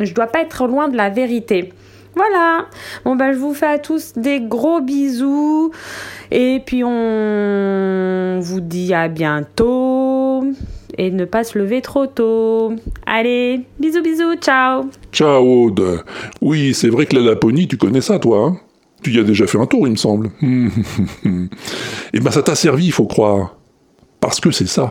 je 0.00 0.12
dois 0.12 0.26
pas 0.26 0.40
être 0.40 0.66
loin 0.66 0.88
de 0.88 0.96
la 0.96 1.08
vérité. 1.08 1.72
Voilà. 2.14 2.66
Bon 3.04 3.16
ben, 3.16 3.32
je 3.32 3.38
vous 3.38 3.54
fais 3.54 3.66
à 3.66 3.78
tous 3.78 4.12
des 4.16 4.40
gros 4.40 4.80
bisous 4.80 5.70
et 6.30 6.60
puis 6.64 6.82
on 6.84 8.40
vous 8.40 8.60
dit 8.60 8.92
à 8.94 9.08
bientôt 9.08 10.44
et 10.98 11.10
ne 11.10 11.24
pas 11.24 11.44
se 11.44 11.58
lever 11.58 11.80
trop 11.80 12.06
tôt. 12.06 12.74
Allez, 13.06 13.62
bisous 13.78 14.02
bisous, 14.02 14.34
ciao. 14.36 14.90
Ciao 15.12 15.42
Aude. 15.42 16.04
Oui, 16.40 16.74
c'est 16.74 16.88
vrai 16.88 17.06
que 17.06 17.16
la 17.16 17.22
Laponie, 17.22 17.68
tu 17.68 17.76
connais 17.76 18.00
ça 18.00 18.18
toi, 18.18 18.46
hein? 18.46 18.56
Tu 19.02 19.12
y 19.12 19.18
as 19.18 19.22
déjà 19.22 19.46
fait 19.46 19.58
un 19.58 19.66
tour, 19.66 19.86
il 19.86 19.92
me 19.92 19.96
semble. 19.96 20.30
Eh 22.12 22.18
ben 22.20 22.30
ça 22.30 22.42
t'a 22.42 22.54
servi, 22.54 22.86
il 22.86 22.92
faut 22.92 23.06
croire. 23.06 23.56
Parce 24.20 24.40
que 24.40 24.50
c'est 24.50 24.66
ça. 24.66 24.90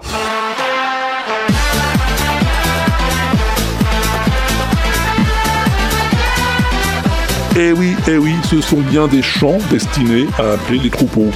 Eh 7.62 7.74
oui, 7.74 7.94
eh 8.08 8.18
oui, 8.18 8.32
ce 8.50 8.62
sont 8.62 8.80
bien 8.80 9.10
des 9.10 9.22
chants 9.22 9.58
destinés 9.70 10.28
à 10.38 10.54
appeler 10.54 10.80
les 10.80 10.90
troupeaux. 10.90 11.28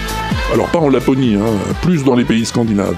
Alors 0.54 0.72
pas 0.72 0.80
en 0.80 0.88
Laponie, 0.88 1.36
hein, 1.36 1.52
plus 1.82 2.06
dans 2.06 2.16
les 2.16 2.24
pays 2.24 2.46
scandinaves. 2.46 2.96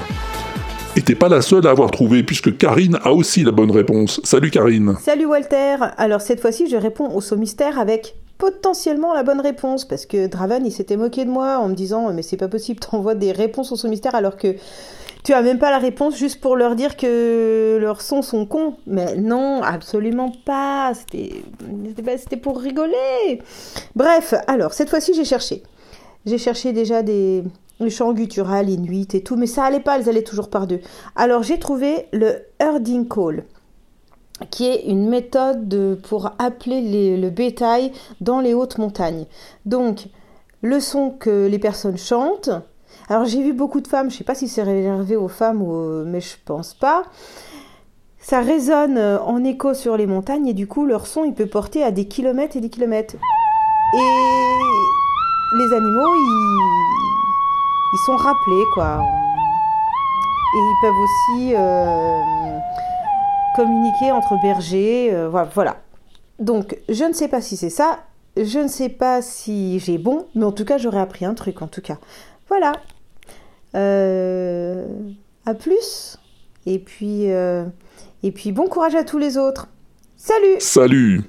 Et 0.96 1.02
t'es 1.02 1.16
pas 1.16 1.28
la 1.28 1.42
seule 1.42 1.66
à 1.66 1.72
avoir 1.72 1.90
trouvé, 1.90 2.22
puisque 2.22 2.56
Karine 2.56 3.00
a 3.04 3.14
aussi 3.14 3.44
la 3.44 3.50
bonne 3.50 3.72
réponse. 3.72 4.22
Salut 4.24 4.52
Karine. 4.52 4.96
Salut 5.02 5.26
Walter 5.26 5.78
Alors 5.98 6.22
cette 6.22 6.40
fois-ci, 6.40 6.70
je 6.70 6.78
réponds 6.78 7.10
au 7.16 7.20
saut 7.20 7.36
mystère 7.36 7.80
avec 7.80 8.14
potentiellement 8.38 9.12
la 9.16 9.24
bonne 9.24 9.42
réponse 9.42 9.86
parce 9.86 10.06
que 10.06 10.28
Draven 10.28 10.64
il 10.64 10.72
s'était 10.72 10.98
moqué 10.98 11.26
de 11.26 11.32
moi 11.32 11.58
en 11.58 11.70
me 11.70 11.74
disant 11.74 12.14
mais 12.14 12.22
c'est 12.22 12.38
pas 12.38 12.50
possible 12.50 12.80
t'envoies 12.92 13.16
des 13.16 13.32
réponses 13.32 13.72
au 13.72 13.76
saut 13.76 13.88
mystère 13.88 14.14
alors 14.14 14.38
que 14.38 14.56
tu 15.26 15.34
as 15.34 15.42
même 15.42 15.60
pas 15.60 15.72
la 15.72 15.80
réponse 15.80 16.16
juste 16.16 16.40
pour 16.40 16.56
leur 16.56 16.76
dire 16.76 16.96
que 16.96 17.78
leurs 17.82 18.02
sons 18.02 18.22
sont 18.22 18.46
cons 18.46 18.76
mais 18.88 19.16
non 19.18 19.62
absolument 19.62 20.32
pas 20.46 20.94
c'était 20.94 22.38
pour 22.38 22.60
rigoler 22.60 23.42
bref 23.96 24.34
alors 24.48 24.74
cette 24.74 24.90
fois-ci 24.90 25.14
j'ai 25.14 25.26
cherché 25.26 25.64
j'ai 26.26 26.38
cherché 26.38 26.72
déjà 26.74 27.04
des 27.04 27.44
chants 27.90 28.14
gutturales, 28.14 28.70
inuits 28.70 29.08
et 29.14 29.22
tout, 29.22 29.36
mais 29.36 29.48
ça 29.48 29.66
allait 29.66 29.80
pas, 29.80 30.00
elles 30.00 30.10
allaient 30.10 30.24
toujours 30.24 30.50
par 30.50 30.66
deux. 30.66 30.80
Alors 31.16 31.44
j'ai 31.44 31.60
trouvé 31.60 32.08
le 32.14 32.38
herding 32.60 33.08
call, 33.08 33.44
qui 34.50 34.66
est 34.66 34.86
une 34.86 35.08
méthode 35.08 35.68
de- 35.68 36.00
pour 36.10 36.32
appeler 36.40 37.18
le 37.18 37.30
bétail 37.30 37.92
dans 38.22 38.40
les 38.40 38.54
hautes 38.54 38.78
montagnes. 38.78 39.26
Donc, 39.66 40.08
le 40.62 40.80
son 40.80 41.12
que 41.12 41.48
les 41.48 41.60
personnes 41.60 41.98
chantent. 41.98 42.50
Alors 43.08 43.26
j'ai 43.26 43.44
vu 43.44 43.54
beaucoup 43.54 43.82
de 43.82 43.88
femmes, 43.88 44.10
je 44.10 44.18
sais 44.18 44.24
pas 44.24 44.36
si 44.36 44.48
c'est 44.48 44.64
réservé 44.64 45.16
aux 45.16 45.28
femmes, 45.28 45.62
ou, 45.62 46.04
mais 46.06 46.22
je 46.22 46.36
pense 46.44 46.74
pas. 46.74 47.04
Ça 48.28 48.42
résonne 48.42 48.98
euh, 48.98 49.20
en 49.20 49.44
écho 49.44 49.76
sur 49.76 49.98
les 49.98 50.08
montagnes 50.08 50.48
et 50.48 50.56
du 50.56 50.66
coup 50.66 50.88
leur 50.88 51.06
son 51.06 51.26
il 51.26 51.36
peut 51.36 51.46
porter 51.46 51.84
à 51.84 51.92
des 51.92 52.06
kilomètres 52.08 52.58
et 52.58 52.60
des 52.60 52.72
kilomètres. 52.72 53.14
Et 53.94 53.98
les 55.58 55.76
animaux 55.76 56.16
ils, 57.94 58.00
sont 58.08 58.16
rappelés 58.16 58.64
quoi. 58.74 59.00
Et 60.56 60.58
ils 60.58 60.78
peuvent 60.82 60.96
aussi 60.98 61.54
euh, 61.56 62.58
communiquer 63.56 64.12
entre 64.12 64.42
bergers. 64.42 65.12
euh, 65.14 65.30
voilà. 65.30 65.78
Donc 66.40 66.80
je 66.90 67.04
ne 67.04 67.14
sais 67.14 67.28
pas 67.28 67.42
si 67.42 67.58
c'est 67.58 67.70
ça. 67.70 68.00
je 68.36 68.58
ne 68.58 68.68
sais 68.68 68.90
pas 68.90 69.22
si 69.22 69.78
j'ai 69.78 70.00
bon, 70.00 70.26
mais 70.34 70.46
en 70.46 70.52
tout 70.52 70.66
cas, 70.66 70.80
j'aurais 70.80 71.00
appris 71.00 71.26
un 71.26 71.36
truc, 71.36 71.62
en 71.62 71.68
tout 71.68 71.82
cas. 71.82 72.00
Voilà. 72.50 72.74
Euh, 73.74 74.86
à 75.46 75.54
plus. 75.54 76.18
Et 76.66 76.80
puis, 76.80 77.32
euh, 77.32 77.66
et 78.24 78.32
puis, 78.32 78.52
bon 78.52 78.68
courage 78.68 78.96
à 78.96 79.04
tous 79.04 79.18
les 79.18 79.38
autres. 79.38 79.68
Salut 80.18 80.56
Salut 80.58 81.22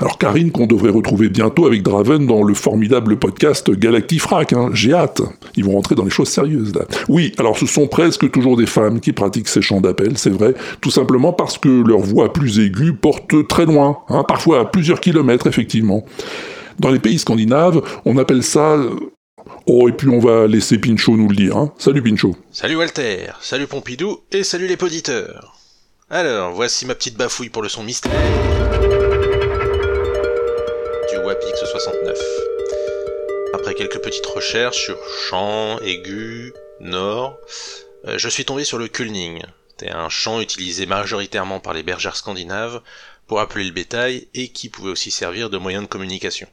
Alors 0.00 0.18
Karine, 0.18 0.50
qu'on 0.50 0.66
devrait 0.66 0.90
retrouver 0.90 1.28
bientôt 1.28 1.64
avec 1.64 1.82
Draven 1.82 2.26
dans 2.26 2.42
le 2.42 2.54
formidable 2.54 3.16
podcast 3.16 3.70
Galactifrac, 3.70 4.52
hein, 4.52 4.70
j'ai 4.72 4.94
hâte. 4.94 5.22
Ils 5.54 5.64
vont 5.64 5.72
rentrer 5.72 5.94
dans 5.94 6.02
les 6.02 6.10
choses 6.10 6.30
sérieuses 6.30 6.74
là. 6.74 6.80
Oui, 7.08 7.32
alors 7.38 7.56
ce 7.56 7.66
sont 7.66 7.86
presque 7.86 8.28
toujours 8.32 8.56
des 8.56 8.66
femmes 8.66 8.98
qui 8.98 9.12
pratiquent 9.12 9.46
ces 9.46 9.62
chants 9.62 9.80
d'appel, 9.80 10.18
c'est 10.18 10.30
vrai, 10.30 10.54
tout 10.80 10.90
simplement 10.90 11.32
parce 11.32 11.56
que 11.56 11.68
leur 11.86 12.00
voix 12.00 12.32
plus 12.32 12.58
aiguë 12.58 12.94
porte 12.94 13.46
très 13.46 13.66
loin, 13.66 13.98
hein, 14.08 14.24
parfois 14.26 14.60
à 14.60 14.64
plusieurs 14.64 14.98
kilomètres 14.98 15.46
effectivement. 15.46 16.02
Dans 16.80 16.90
les 16.90 16.98
pays 16.98 17.20
scandinaves, 17.20 17.80
on 18.06 18.16
appelle 18.16 18.42
ça... 18.42 18.76
Oh, 19.66 19.88
et 19.88 19.92
puis 19.92 20.08
on 20.08 20.18
va 20.18 20.46
laisser 20.46 20.78
Pinchot 20.78 21.16
nous 21.16 21.28
le 21.28 21.36
dire. 21.36 21.56
Hein. 21.56 21.72
Salut 21.78 22.02
Pinchot. 22.02 22.36
Salut 22.50 22.76
Walter, 22.76 23.32
salut 23.40 23.66
Pompidou 23.66 24.20
et 24.30 24.44
salut 24.44 24.66
les 24.66 24.76
poditeurs. 24.76 25.56
Alors, 26.10 26.52
voici 26.52 26.84
ma 26.84 26.94
petite 26.94 27.16
bafouille 27.16 27.48
pour 27.48 27.62
le 27.62 27.68
son 27.68 27.82
mystère 27.82 28.12
du 31.10 31.18
Wapix 31.18 31.64
69. 31.64 32.18
Après 33.54 33.74
quelques 33.74 34.00
petites 34.00 34.26
recherches 34.26 34.84
sur 34.84 34.98
chant, 35.28 35.78
aigu, 35.80 36.52
nord, 36.80 37.38
euh, 38.06 38.18
je 38.18 38.28
suis 38.28 38.44
tombé 38.44 38.64
sur 38.64 38.78
le 38.78 38.88
kulning. 38.88 39.42
C'est 39.78 39.90
un 39.90 40.08
chant 40.08 40.40
utilisé 40.40 40.86
majoritairement 40.86 41.60
par 41.60 41.74
les 41.74 41.82
bergères 41.82 42.16
scandinaves 42.16 42.82
pour 43.26 43.40
appeler 43.40 43.64
le 43.64 43.72
bétail 43.72 44.28
et 44.34 44.48
qui 44.48 44.68
pouvait 44.68 44.90
aussi 44.90 45.10
servir 45.10 45.50
de 45.50 45.58
moyen 45.58 45.82
de 45.82 45.86
communication. 45.86 46.46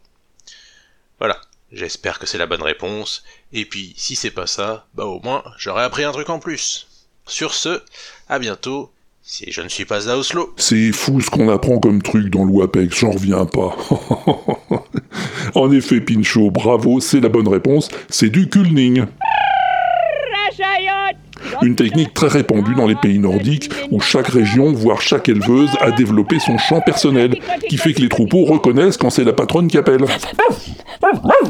Voilà, 1.19 1.39
j'espère 1.71 2.19
que 2.19 2.25
c'est 2.25 2.37
la 2.37 2.47
bonne 2.47 2.61
réponse, 2.61 3.23
et 3.53 3.65
puis 3.65 3.93
si 3.97 4.15
c'est 4.15 4.31
pas 4.31 4.47
ça, 4.47 4.87
bah 4.93 5.05
au 5.05 5.19
moins 5.21 5.43
j'aurais 5.57 5.83
appris 5.83 6.03
un 6.03 6.11
truc 6.11 6.29
en 6.29 6.39
plus. 6.39 6.87
Sur 7.27 7.53
ce, 7.53 7.81
à 8.27 8.39
bientôt, 8.39 8.91
si 9.21 9.51
je 9.51 9.61
ne 9.61 9.67
suis 9.67 9.85
pas 9.85 10.09
à 10.09 10.17
Oslo. 10.17 10.53
C'est 10.57 10.91
fou 10.91 11.21
ce 11.21 11.29
qu'on 11.29 11.49
apprend 11.49 11.77
comme 11.77 12.01
truc 12.01 12.31
dans 12.31 12.43
l'OAPEX, 12.45 12.99
j'en 12.99 13.11
reviens 13.11 13.45
pas. 13.45 13.77
en 15.55 15.71
effet, 15.71 16.01
Pinchot, 16.01 16.49
bravo, 16.49 16.99
c'est 16.99 17.19
la 17.19 17.29
bonne 17.29 17.47
réponse, 17.47 17.89
c'est 18.09 18.29
du 18.29 18.49
kulning. 18.49 19.05
Une 21.61 21.75
technique 21.75 22.13
très 22.13 22.27
répandue 22.27 22.75
dans 22.75 22.87
les 22.87 22.95
pays 22.95 23.19
nordiques 23.19 23.69
où 23.91 23.99
chaque 23.99 24.27
région, 24.27 24.71
voire 24.73 25.01
chaque 25.01 25.29
éleveuse, 25.29 25.69
a 25.79 25.91
développé 25.91 26.39
son 26.39 26.57
chant 26.57 26.81
personnel, 26.81 27.39
qui 27.67 27.77
fait 27.77 27.93
que 27.93 28.01
les 28.01 28.09
troupeaux 28.09 28.45
reconnaissent 28.45 28.97
quand 28.97 29.09
c'est 29.09 29.23
la 29.23 29.33
patronne 29.33 29.67
qui 29.67 29.77
appelle. 29.77 30.05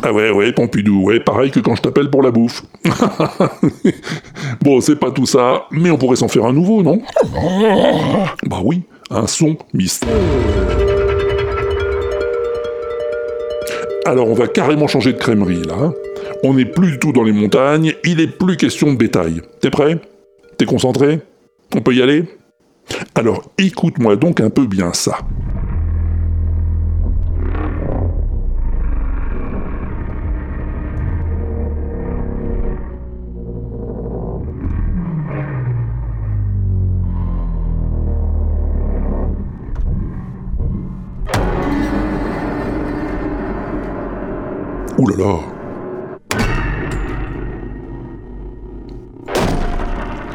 Ah 0.03 0.13
ouais, 0.13 0.31
ouais, 0.31 0.51
Pompidou, 0.53 1.03
ouais, 1.03 1.19
pareil 1.19 1.51
que 1.51 1.59
quand 1.59 1.75
je 1.75 1.81
t'appelle 1.81 2.09
pour 2.09 2.21
la 2.21 2.31
bouffe. 2.31 2.63
bon, 4.61 4.79
c'est 4.81 4.95
pas 4.95 5.11
tout 5.11 5.25
ça, 5.25 5.65
mais 5.71 5.89
on 5.89 5.97
pourrait 5.97 6.15
s'en 6.17 6.27
faire 6.27 6.45
un 6.45 6.53
nouveau, 6.53 6.83
non? 6.83 7.01
Bah 8.45 8.59
oui, 8.63 8.83
un 9.09 9.27
son 9.27 9.57
mystère. 9.73 10.09
Alors 14.05 14.27
on 14.27 14.33
va 14.33 14.47
carrément 14.47 14.87
changer 14.87 15.13
de 15.13 15.17
crèmerie 15.19 15.63
là. 15.63 15.91
On 16.43 16.53
n'est 16.53 16.65
plus 16.65 16.91
du 16.91 16.99
tout 16.99 17.11
dans 17.11 17.23
les 17.23 17.31
montagnes, 17.31 17.93
il 18.03 18.19
est 18.19 18.27
plus 18.27 18.57
question 18.57 18.91
de 18.91 18.97
bétail. 18.97 19.41
T'es 19.61 19.69
prêt? 19.69 19.99
T'es 20.57 20.65
concentré? 20.65 21.19
On 21.75 21.81
peut 21.81 21.93
y 21.93 22.01
aller? 22.01 22.23
Alors 23.13 23.43
écoute-moi 23.57 24.15
donc 24.15 24.39
un 24.41 24.49
peu 24.49 24.65
bien 24.65 24.93
ça. 24.93 25.19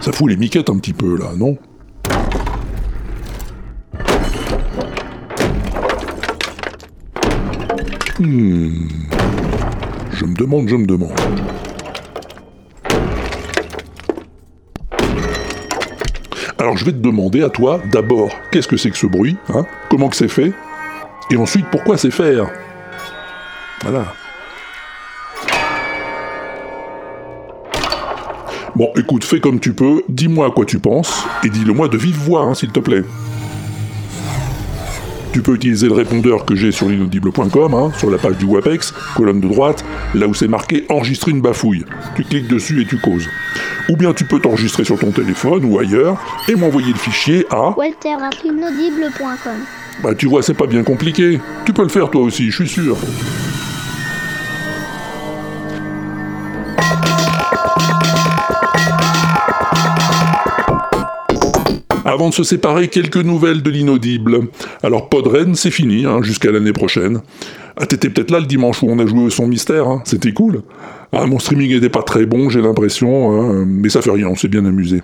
Ça 0.01 0.13
fout 0.13 0.29
les 0.29 0.37
miquettes 0.37 0.69
un 0.69 0.77
petit 0.77 0.93
peu 0.93 1.17
là, 1.17 1.31
non? 1.37 1.57
Hmm. 8.19 8.89
Je 10.13 10.25
me 10.25 10.35
demande, 10.35 10.69
je 10.69 10.77
me 10.77 10.87
demande. 10.87 11.13
Alors 16.59 16.77
je 16.77 16.85
vais 16.85 16.93
te 16.93 16.99
demander 16.99 17.43
à 17.43 17.49
toi, 17.49 17.81
d'abord, 17.91 18.31
qu'est-ce 18.51 18.69
que 18.69 18.77
c'est 18.77 18.91
que 18.91 18.97
ce 18.97 19.07
bruit 19.07 19.37
hein? 19.49 19.65
Comment 19.91 20.09
que 20.09 20.17
c'est 20.17 20.29
fait? 20.29 20.53
Et 21.31 21.37
ensuite, 21.37 21.67
pourquoi 21.71 21.97
c'est 21.97 22.11
faire? 22.11 22.51
Voilà. 23.83 24.05
Bon, 28.77 28.91
écoute, 28.97 29.23
fais 29.23 29.39
comme 29.39 29.61
tu 29.61 29.73
peux, 29.73 30.03
dis-moi 30.09 30.49
à 30.49 30.51
quoi 30.51 30.65
tu 30.65 30.81
penses, 30.81 31.25
et 31.45 31.49
dis-le-moi 31.49 31.87
de 31.87 31.97
vive 31.97 32.17
voix, 32.17 32.43
hein, 32.43 32.55
s'il 32.55 32.71
te 32.73 32.81
plaît. 32.81 33.05
Tu 35.33 35.43
peux 35.43 35.55
utiliser 35.55 35.87
le 35.87 35.95
répondeur 35.95 36.45
que 36.45 36.57
j'ai 36.57 36.73
sur 36.73 36.89
l'inaudible.com, 36.89 37.75
hein, 37.75 37.93
sur 37.97 38.11
la 38.11 38.19
page 38.19 38.37
du 38.37 38.47
WAPEX, 38.47 38.93
colonne 39.17 39.41
de 39.41 39.47
droite, 39.47 39.85
là 40.15 40.27
où 40.27 40.35
c'est 40.35 40.49
marqué 40.49 40.87
Enregistrer 40.89 41.31
une 41.31 41.41
bafouille. 41.41 41.85
Tu 42.17 42.25
cliques 42.25 42.49
dessus 42.49 42.83
et 42.83 42.87
tu 42.87 42.99
causes. 42.99 43.29
Ou 43.89 43.97
bien 43.97 44.13
tu 44.13 44.25
peux 44.25 44.41
t'enregistrer 44.41 44.83
sur 44.85 44.99
ton 44.99 45.13
téléphone 45.13 45.65
ou 45.65 45.79
ailleurs 45.79 46.21
et 46.49 46.57
m'envoyer 46.57 46.93
le 46.93 46.99
fichier 46.99 47.47
à. 47.51 47.77
walter.inaudible.com 47.79 49.59
Bah 50.03 50.15
tu 50.17 50.27
vois, 50.27 50.43
c'est 50.43 50.55
pas 50.55 50.67
bien 50.67 50.83
compliqué. 50.83 51.39
Tu 51.65 51.73
peux 51.73 51.83
le 51.83 51.89
faire 51.89 52.11
toi 52.11 52.23
aussi, 52.23 52.51
je 52.51 52.65
suis 52.65 52.69
sûr. 52.69 52.97
Avant 62.15 62.29
de 62.29 62.35
se 62.35 62.45
séparer, 62.45 62.87
quelques 62.87 63.17
nouvelles 63.17 63.61
de 63.61 63.71
l'inaudible. 63.71 64.43
Alors 64.85 65.09
Podren, 65.09 65.57
c'est 65.57 65.73
fini, 65.73 66.07
hein, 66.07 66.23
jusqu'à 66.23 66.53
l'année 66.53 66.73
prochaine. 66.73 67.23
Ah, 67.77 67.87
t'étais 67.87 68.09
peut-être 68.09 68.31
là 68.31 68.39
le 68.39 68.47
dimanche 68.47 68.85
où 68.85 68.87
on 68.89 69.01
a 69.01 69.07
joué 69.07 69.25
au 69.25 69.31
son 69.31 69.49
mystère, 69.49 69.89
hein, 69.89 70.01
c'était 70.05 70.31
cool. 70.31 70.63
Ah, 71.11 71.27
mon 71.27 71.41
streaming 71.41 71.73
était 71.73 71.89
pas 71.89 72.05
très 72.05 72.25
bon, 72.25 72.51
j'ai 72.51 72.63
l'impression, 72.63 73.33
hein, 73.33 73.65
mais 73.67 73.89
ça 73.89 74.01
fait 74.01 74.13
rien, 74.13 74.29
on 74.29 74.37
s'est 74.37 74.47
bien 74.47 74.65
amusé. 74.65 75.03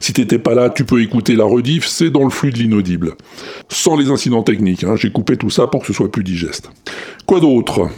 Si 0.00 0.14
t'étais 0.14 0.38
pas 0.38 0.54
là, 0.54 0.70
tu 0.70 0.84
peux 0.84 1.02
écouter 1.02 1.36
la 1.36 1.44
rediff, 1.44 1.86
c'est 1.86 2.08
dans 2.08 2.24
le 2.24 2.30
flux 2.30 2.50
de 2.50 2.56
l'inaudible. 2.56 3.12
Sans 3.68 3.96
les 3.96 4.10
incidents 4.10 4.42
techniques, 4.42 4.82
hein, 4.82 4.96
j'ai 4.96 5.12
coupé 5.12 5.36
tout 5.36 5.50
ça 5.50 5.66
pour 5.66 5.82
que 5.82 5.86
ce 5.86 5.92
soit 5.92 6.10
plus 6.10 6.24
digeste. 6.24 6.70
Quoi 7.26 7.38
d'autre? 7.38 7.88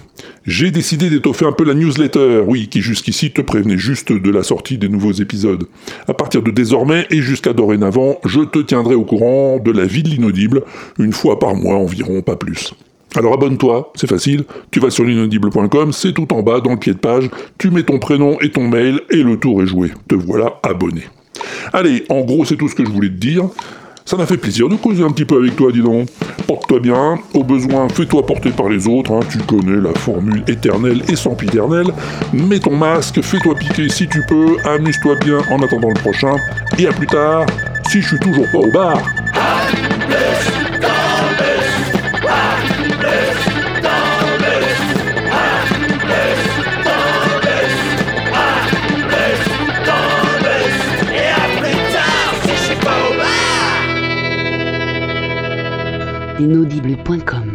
J'ai 0.44 0.72
décidé 0.72 1.10
d'étoffer 1.10 1.46
un 1.46 1.52
peu 1.52 1.64
la 1.64 1.74
newsletter, 1.74 2.42
oui, 2.46 2.68
qui 2.68 2.82
jusqu'ici 2.82 3.30
te 3.30 3.40
prévenait 3.40 3.78
juste 3.78 4.12
de 4.12 4.30
la 4.30 4.42
sortie 4.42 4.78
des 4.78 4.88
nouveaux 4.88 5.12
épisodes. 5.12 5.68
À 6.08 6.14
partir 6.14 6.42
de 6.42 6.50
désormais 6.50 7.06
et 7.10 7.22
jusqu'à 7.22 7.52
dorénavant, 7.52 8.18
je 8.24 8.40
te 8.40 8.58
tiendrai 8.58 8.96
au 8.96 9.04
courant 9.04 9.58
de 9.58 9.70
la 9.70 9.86
vie 9.86 10.02
de 10.02 10.08
l'inaudible, 10.08 10.62
une 10.98 11.12
fois 11.12 11.38
par 11.38 11.54
mois 11.54 11.76
environ, 11.76 12.20
pas 12.20 12.36
plus. 12.36 12.74
Alors 13.14 13.34
abonne-toi, 13.34 13.92
c'est 13.94 14.08
facile, 14.08 14.44
tu 14.72 14.80
vas 14.80 14.90
sur 14.90 15.04
l'inaudible.com, 15.04 15.92
c'est 15.92 16.12
tout 16.12 16.32
en 16.32 16.42
bas 16.42 16.60
dans 16.60 16.72
le 16.72 16.78
pied 16.78 16.94
de 16.94 16.98
page, 16.98 17.30
tu 17.58 17.70
mets 17.70 17.84
ton 17.84 17.98
prénom 17.98 18.40
et 18.40 18.50
ton 18.50 18.66
mail 18.66 19.00
et 19.10 19.22
le 19.22 19.38
tour 19.38 19.62
est 19.62 19.66
joué. 19.66 19.92
Te 20.08 20.16
voilà 20.16 20.58
abonné. 20.62 21.02
Allez, 21.72 22.04
en 22.08 22.20
gros 22.20 22.44
c'est 22.44 22.56
tout 22.56 22.68
ce 22.68 22.74
que 22.74 22.84
je 22.84 22.90
voulais 22.90 23.08
te 23.08 23.14
dire. 23.14 23.44
Ça 24.04 24.16
m'a 24.16 24.26
fait 24.26 24.36
plaisir 24.36 24.68
de 24.68 24.74
causer 24.74 25.04
un 25.04 25.10
petit 25.10 25.24
peu 25.24 25.38
avec 25.38 25.54
toi, 25.54 25.70
dis 25.70 25.80
donc. 25.80 26.08
Porte-toi 26.46 26.80
bien, 26.80 27.18
au 27.34 27.44
besoin, 27.44 27.88
fais-toi 27.88 28.26
porter 28.26 28.50
par 28.50 28.68
les 28.68 28.88
autres, 28.88 29.12
hein, 29.12 29.20
tu 29.30 29.38
connais 29.38 29.80
la 29.80 29.94
formule 29.94 30.42
éternelle 30.48 31.02
et 31.08 31.14
sempiternelle. 31.14 31.86
Mets 32.32 32.58
ton 32.58 32.76
masque, 32.76 33.22
fais-toi 33.22 33.54
piquer 33.54 33.88
si 33.88 34.08
tu 34.08 34.20
peux, 34.28 34.56
amuse-toi 34.64 35.14
bien 35.24 35.38
en 35.50 35.62
attendant 35.62 35.88
le 35.88 36.00
prochain, 36.00 36.34
et 36.78 36.86
à 36.88 36.92
plus 36.92 37.06
tard, 37.06 37.46
si 37.88 38.02
je 38.02 38.08
suis 38.08 38.18
toujours 38.18 38.50
pas 38.50 38.58
au 38.58 38.70
bar. 38.72 38.98
inaudible.com 56.42 57.51